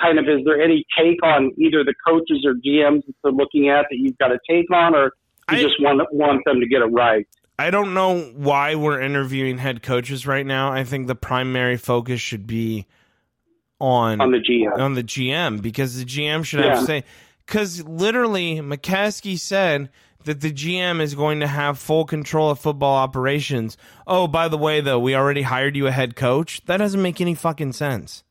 kind 0.00 0.18
of, 0.18 0.28
is 0.28 0.44
there 0.44 0.60
any 0.60 0.84
take 0.96 1.22
on 1.22 1.50
either 1.58 1.84
the 1.84 1.94
coaches 2.06 2.44
or 2.46 2.54
GMs 2.54 3.04
that 3.06 3.14
they're 3.22 3.32
looking 3.32 3.68
at 3.68 3.86
that 3.90 3.96
you've 3.98 4.18
got 4.18 4.28
to 4.28 4.38
take 4.48 4.70
on, 4.72 4.94
or 4.94 5.04
you 5.50 5.58
I- 5.58 5.62
just 5.62 5.76
want 5.80 6.00
want 6.12 6.44
them 6.44 6.60
to 6.60 6.66
get 6.66 6.82
it 6.82 6.86
right? 6.86 7.26
I 7.60 7.70
don't 7.70 7.92
know 7.92 8.20
why 8.36 8.76
we're 8.76 9.00
interviewing 9.00 9.58
head 9.58 9.82
coaches 9.82 10.28
right 10.28 10.46
now. 10.46 10.70
I 10.70 10.84
think 10.84 11.08
the 11.08 11.16
primary 11.16 11.76
focus 11.76 12.20
should 12.20 12.46
be 12.46 12.86
on 13.80 14.20
on 14.20 14.30
the 14.30 14.38
GM. 14.38 14.78
on 14.78 14.94
the 14.94 15.02
GM 15.02 15.60
because 15.60 15.98
the 15.98 16.04
GM 16.04 16.44
should 16.44 16.60
Yeah. 16.60 16.76
have 16.76 16.84
say 16.84 17.02
because 17.46 17.82
literally 17.84 18.56
McCaskey 18.60 19.36
said 19.38 19.90
that 20.28 20.42
the 20.42 20.52
GM 20.52 21.00
is 21.00 21.14
going 21.14 21.40
to 21.40 21.46
have 21.46 21.78
full 21.78 22.04
control 22.04 22.50
of 22.50 22.58
football 22.58 22.96
operations. 22.96 23.78
Oh, 24.06 24.26
by 24.28 24.48
the 24.48 24.58
way, 24.58 24.82
though, 24.82 24.98
we 24.98 25.14
already 25.14 25.40
hired 25.40 25.74
you 25.74 25.86
a 25.86 25.90
head 25.90 26.16
coach. 26.16 26.60
That 26.66 26.76
doesn't 26.76 27.00
make 27.00 27.18
any 27.18 27.34
fucking 27.34 27.72
sense. 27.72 28.24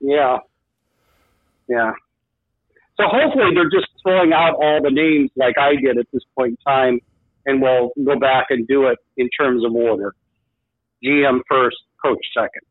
Yeah. 0.00 0.38
Yeah. 1.68 1.92
So 2.96 3.04
hopefully 3.06 3.54
they're 3.54 3.70
just 3.70 3.86
throwing 4.02 4.32
out 4.32 4.56
all 4.56 4.82
the 4.82 4.90
names 4.90 5.30
like 5.36 5.56
I 5.58 5.76
did 5.76 5.96
at 5.96 6.06
this 6.12 6.24
point 6.36 6.50
in 6.50 6.56
time, 6.66 7.00
and 7.46 7.62
we'll 7.62 7.92
go 8.04 8.18
back 8.18 8.46
and 8.50 8.66
do 8.66 8.88
it 8.88 8.98
in 9.16 9.28
terms 9.30 9.64
of 9.64 9.72
order. 9.76 10.16
GM 11.04 11.38
first, 11.48 11.76
coach 12.04 12.18
second. 12.34 12.62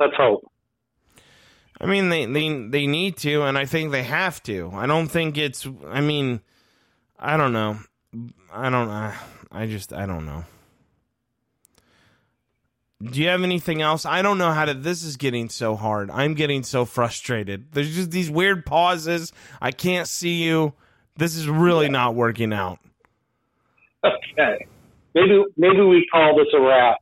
Let's 0.00 0.14
hope. 0.16 0.50
I 1.78 1.84
mean, 1.84 2.08
they 2.08 2.24
they 2.24 2.68
they 2.68 2.86
need 2.86 3.18
to, 3.18 3.42
and 3.42 3.58
I 3.58 3.66
think 3.66 3.92
they 3.92 4.04
have 4.04 4.42
to. 4.44 4.70
I 4.72 4.86
don't 4.86 5.08
think 5.08 5.36
it's. 5.36 5.68
I 5.90 6.00
mean, 6.00 6.40
I 7.18 7.36
don't 7.36 7.52
know. 7.52 7.80
I 8.52 8.70
don't. 8.70 8.88
I, 8.88 9.16
I 9.50 9.66
just. 9.66 9.92
I 9.92 10.06
don't 10.06 10.26
know. 10.26 10.44
Do 13.02 13.20
you 13.20 13.28
have 13.28 13.42
anything 13.42 13.82
else? 13.82 14.06
I 14.06 14.22
don't 14.22 14.38
know 14.38 14.52
how 14.52 14.64
to. 14.64 14.74
This 14.74 15.02
is 15.02 15.16
getting 15.16 15.48
so 15.48 15.76
hard. 15.76 16.10
I'm 16.10 16.34
getting 16.34 16.62
so 16.62 16.84
frustrated. 16.84 17.72
There's 17.72 17.94
just 17.94 18.10
these 18.10 18.30
weird 18.30 18.64
pauses. 18.64 19.32
I 19.60 19.72
can't 19.72 20.08
see 20.08 20.42
you. 20.42 20.74
This 21.16 21.36
is 21.36 21.48
really 21.48 21.88
not 21.88 22.14
working 22.14 22.52
out. 22.52 22.78
Okay. 24.04 24.66
Maybe 25.14 25.44
maybe 25.56 25.80
we 25.80 26.06
call 26.10 26.36
this 26.36 26.48
a 26.54 26.60
wrap. 26.60 26.98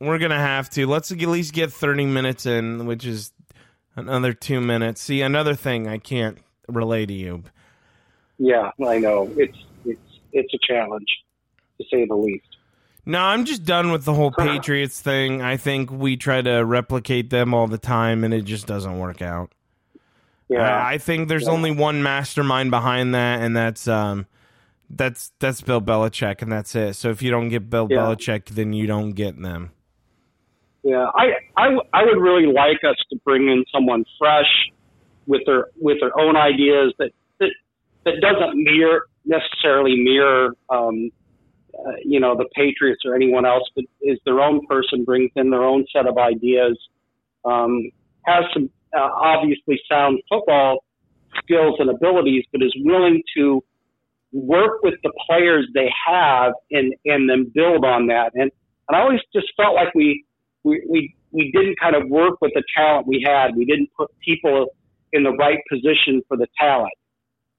We're 0.00 0.18
gonna 0.18 0.38
have 0.38 0.70
to. 0.70 0.86
Let's 0.86 1.10
at 1.10 1.18
least 1.18 1.54
get 1.54 1.72
30 1.72 2.06
minutes 2.06 2.46
in, 2.46 2.86
which 2.86 3.06
is 3.06 3.32
another 3.96 4.32
two 4.32 4.60
minutes. 4.60 5.00
See, 5.00 5.22
another 5.22 5.54
thing 5.54 5.88
I 5.88 5.98
can't 5.98 6.38
relay 6.68 7.06
to 7.06 7.12
you. 7.12 7.44
Yeah, 8.38 8.70
I 8.86 8.98
know. 8.98 9.32
It's 9.36 9.56
it's 10.32 10.52
a 10.54 10.58
challenge 10.62 11.08
to 11.78 11.84
say 11.90 12.06
the 12.06 12.14
least. 12.14 12.56
No, 13.08 13.20
I'm 13.20 13.44
just 13.44 13.64
done 13.64 13.92
with 13.92 14.04
the 14.04 14.14
whole 14.14 14.32
Patriots 14.32 15.00
thing. 15.00 15.40
I 15.40 15.56
think 15.56 15.92
we 15.92 16.16
try 16.16 16.42
to 16.42 16.64
replicate 16.64 17.30
them 17.30 17.54
all 17.54 17.68
the 17.68 17.78
time, 17.78 18.24
and 18.24 18.34
it 18.34 18.42
just 18.42 18.66
doesn't 18.66 18.98
work 18.98 19.22
out. 19.22 19.52
Yeah. 20.48 20.62
I, 20.62 20.94
I 20.94 20.98
think 20.98 21.28
there's 21.28 21.46
only 21.46 21.70
one 21.70 22.02
mastermind 22.02 22.72
behind 22.72 23.14
that, 23.14 23.42
and 23.42 23.56
that's 23.56 23.86
um, 23.86 24.26
that's 24.90 25.32
that's 25.38 25.60
Bill 25.60 25.80
Belichick, 25.80 26.42
and 26.42 26.50
that's 26.50 26.74
it. 26.74 26.94
So 26.94 27.10
if 27.10 27.22
you 27.22 27.30
don't 27.30 27.48
get 27.48 27.70
Bill 27.70 27.86
Yeah. 27.88 27.98
Belichick, 27.98 28.46
then 28.46 28.72
you 28.72 28.86
don't 28.86 29.12
get 29.12 29.40
them. 29.40 29.70
Yeah, 30.82 31.10
I, 31.14 31.32
I 31.56 31.76
I 31.92 32.04
would 32.04 32.20
really 32.20 32.46
like 32.52 32.78
us 32.88 32.96
to 33.10 33.16
bring 33.24 33.48
in 33.48 33.64
someone 33.72 34.04
fresh 34.18 34.70
with 35.26 35.42
their 35.46 35.66
with 35.80 35.98
their 36.00 36.16
own 36.18 36.36
ideas 36.36 36.92
that 36.98 37.10
that, 37.38 37.50
that 38.04 38.14
doesn't 38.20 38.62
mirror 38.62 39.06
necessarily 39.26 39.96
mirror 39.96 40.56
um, 40.70 41.10
uh, 41.78 41.92
you 42.04 42.20
know 42.20 42.36
the 42.36 42.48
Patriots 42.54 43.02
or 43.04 43.14
anyone 43.14 43.44
else, 43.44 43.64
but 43.74 43.84
is 44.00 44.18
their 44.24 44.40
own 44.40 44.66
person, 44.66 45.04
brings 45.04 45.30
in 45.36 45.50
their 45.50 45.64
own 45.64 45.84
set 45.94 46.06
of 46.06 46.16
ideas, 46.16 46.78
um, 47.44 47.90
has 48.24 48.44
some 48.54 48.70
uh, 48.96 49.08
obviously 49.20 49.78
sound 49.90 50.20
football 50.28 50.84
skills 51.42 51.76
and 51.78 51.90
abilities, 51.90 52.44
but 52.52 52.62
is 52.62 52.74
willing 52.78 53.22
to 53.36 53.62
work 54.32 54.82
with 54.82 54.94
the 55.02 55.12
players 55.26 55.66
they 55.74 55.90
have 56.06 56.52
and 56.70 56.94
and 57.04 57.28
then 57.28 57.50
build 57.54 57.84
on 57.84 58.06
that. 58.06 58.30
And 58.34 58.50
and 58.88 58.96
I 58.96 59.00
always 59.00 59.20
just 59.34 59.48
felt 59.56 59.74
like 59.74 59.94
we 59.94 60.24
we, 60.64 60.82
we, 60.88 61.14
we 61.30 61.50
didn't 61.52 61.78
kind 61.78 61.94
of 61.94 62.08
work 62.08 62.40
with 62.40 62.52
the 62.54 62.62
talent 62.76 63.06
we 63.06 63.22
had. 63.24 63.54
We 63.56 63.64
didn't 63.64 63.90
put 63.96 64.10
people 64.18 64.66
in 65.12 65.22
the 65.22 65.30
right 65.30 65.58
position 65.70 66.22
for 66.26 66.36
the 66.36 66.48
talent. 66.58 66.92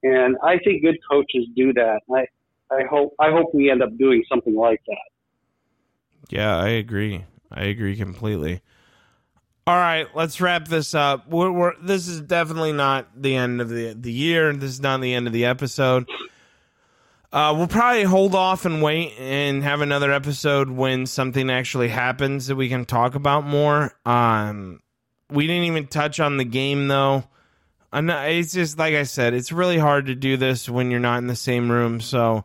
And 0.02 0.36
I 0.42 0.58
think 0.58 0.82
good 0.82 0.98
coaches 1.10 1.46
do 1.56 1.72
that. 1.74 2.00
I, 2.14 2.26
I 2.74 2.82
hope, 2.88 3.14
I 3.18 3.30
hope 3.30 3.54
we 3.54 3.70
end 3.70 3.82
up 3.82 3.96
doing 3.98 4.22
something 4.28 4.54
like 4.54 4.80
that. 4.86 6.30
Yeah, 6.30 6.56
I 6.56 6.68
agree. 6.68 7.24
I 7.50 7.64
agree 7.64 7.96
completely. 7.96 8.60
All 9.66 9.76
right, 9.76 10.06
let's 10.14 10.40
wrap 10.40 10.66
this 10.66 10.94
up. 10.94 11.28
We're, 11.28 11.50
we're, 11.50 11.74
this 11.82 12.08
is 12.08 12.22
definitely 12.22 12.72
not 12.72 13.08
the 13.20 13.36
end 13.36 13.60
of 13.60 13.68
the 13.68 13.92
the 13.92 14.10
year. 14.10 14.52
This 14.54 14.70
is 14.70 14.80
not 14.80 15.02
the 15.02 15.12
end 15.12 15.26
of 15.26 15.34
the 15.34 15.44
episode. 15.44 16.08
Uh, 17.30 17.52
we'll 17.54 17.68
probably 17.68 18.04
hold 18.04 18.34
off 18.34 18.64
and 18.64 18.80
wait 18.82 19.12
and 19.18 19.62
have 19.62 19.82
another 19.82 20.10
episode 20.10 20.70
when 20.70 21.04
something 21.04 21.50
actually 21.50 21.88
happens 21.88 22.46
that 22.46 22.56
we 22.56 22.70
can 22.70 22.86
talk 22.86 23.14
about 23.14 23.44
more. 23.44 23.92
Um, 24.06 24.80
we 25.28 25.46
didn't 25.46 25.64
even 25.64 25.86
touch 25.86 26.20
on 26.20 26.38
the 26.38 26.44
game 26.44 26.88
though. 26.88 27.24
I'm 27.92 28.06
not, 28.06 28.28
it's 28.30 28.52
just 28.52 28.78
like 28.78 28.94
I 28.94 29.04
said, 29.04 29.32
it's 29.34 29.50
really 29.52 29.78
hard 29.78 30.06
to 30.06 30.14
do 30.14 30.36
this 30.36 30.68
when 30.68 30.90
you're 30.90 31.00
not 31.00 31.18
in 31.18 31.26
the 31.26 31.36
same 31.36 31.70
room. 31.70 32.00
So 32.00 32.44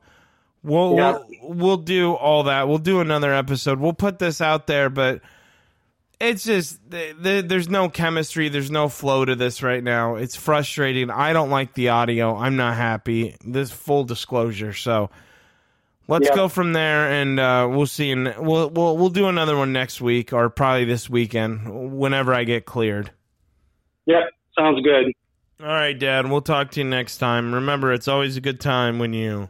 we'll 0.63 0.95
Yeah. 0.95 1.17
we'll, 1.41 1.53
we'll 1.53 1.77
do 1.77 2.13
all 2.13 2.43
that. 2.43 2.67
We'll 2.67 2.77
do 2.77 3.01
another 3.01 3.33
episode. 3.33 3.79
We'll 3.79 3.93
put 3.93 4.19
this 4.19 4.39
out 4.39 4.67
there, 4.67 4.89
but 4.89 5.21
it's 6.21 6.45
just 6.45 6.79
th- 6.89 7.15
th- 7.21 7.45
there's 7.47 7.67
no 7.67 7.89
chemistry, 7.89 8.47
there's 8.47 8.71
no 8.71 8.87
flow 8.87 9.25
to 9.25 9.35
this 9.35 9.61
right 9.61 9.83
now. 9.83 10.15
It's 10.15 10.37
frustrating. 10.37 11.09
I 11.09 11.33
don't 11.33 11.49
like 11.49 11.73
the 11.73 11.89
audio. 11.89 12.37
I'm 12.37 12.55
not 12.55 12.77
happy. 12.77 13.35
This 13.45 13.69
full 13.71 14.05
disclosure. 14.05 14.71
So 14.71 15.09
let's 16.07 16.29
Yeah. 16.29 16.35
go 16.35 16.47
from 16.47 16.71
there, 16.71 17.11
and 17.11 17.37
uh, 17.37 17.67
we'll 17.69 17.85
see. 17.87 18.11
And 18.11 18.33
we'll 18.37 18.69
we'll 18.69 18.95
we'll 18.95 19.09
do 19.09 19.27
another 19.27 19.57
one 19.57 19.73
next 19.73 19.99
week, 19.99 20.31
or 20.31 20.49
probably 20.49 20.85
this 20.85 21.09
weekend, 21.09 21.97
whenever 21.97 22.33
I 22.33 22.45
get 22.45 22.65
cleared. 22.65 23.11
Yep. 24.05 24.23
Sounds 24.57 24.81
good. 24.81 25.11
All 25.59 25.67
right, 25.67 25.97
Dad. 25.97 26.29
We'll 26.29 26.41
talk 26.41 26.71
to 26.71 26.81
you 26.81 26.85
next 26.85 27.17
time. 27.19 27.53
Remember, 27.53 27.93
it's 27.93 28.07
always 28.07 28.35
a 28.37 28.41
good 28.41 28.59
time 28.59 28.99
when 28.99 29.13
you 29.13 29.49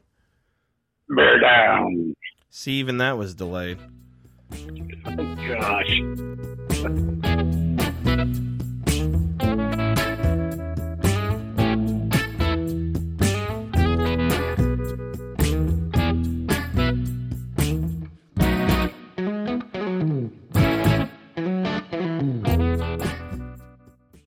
Bear 1.09 1.39
down. 1.39 2.15
see. 2.49 2.73
Even 2.73 2.97
that 2.99 3.17
was 3.17 3.33
delayed. 3.35 3.79
Oh, 5.05 5.35
gosh. 5.47 6.01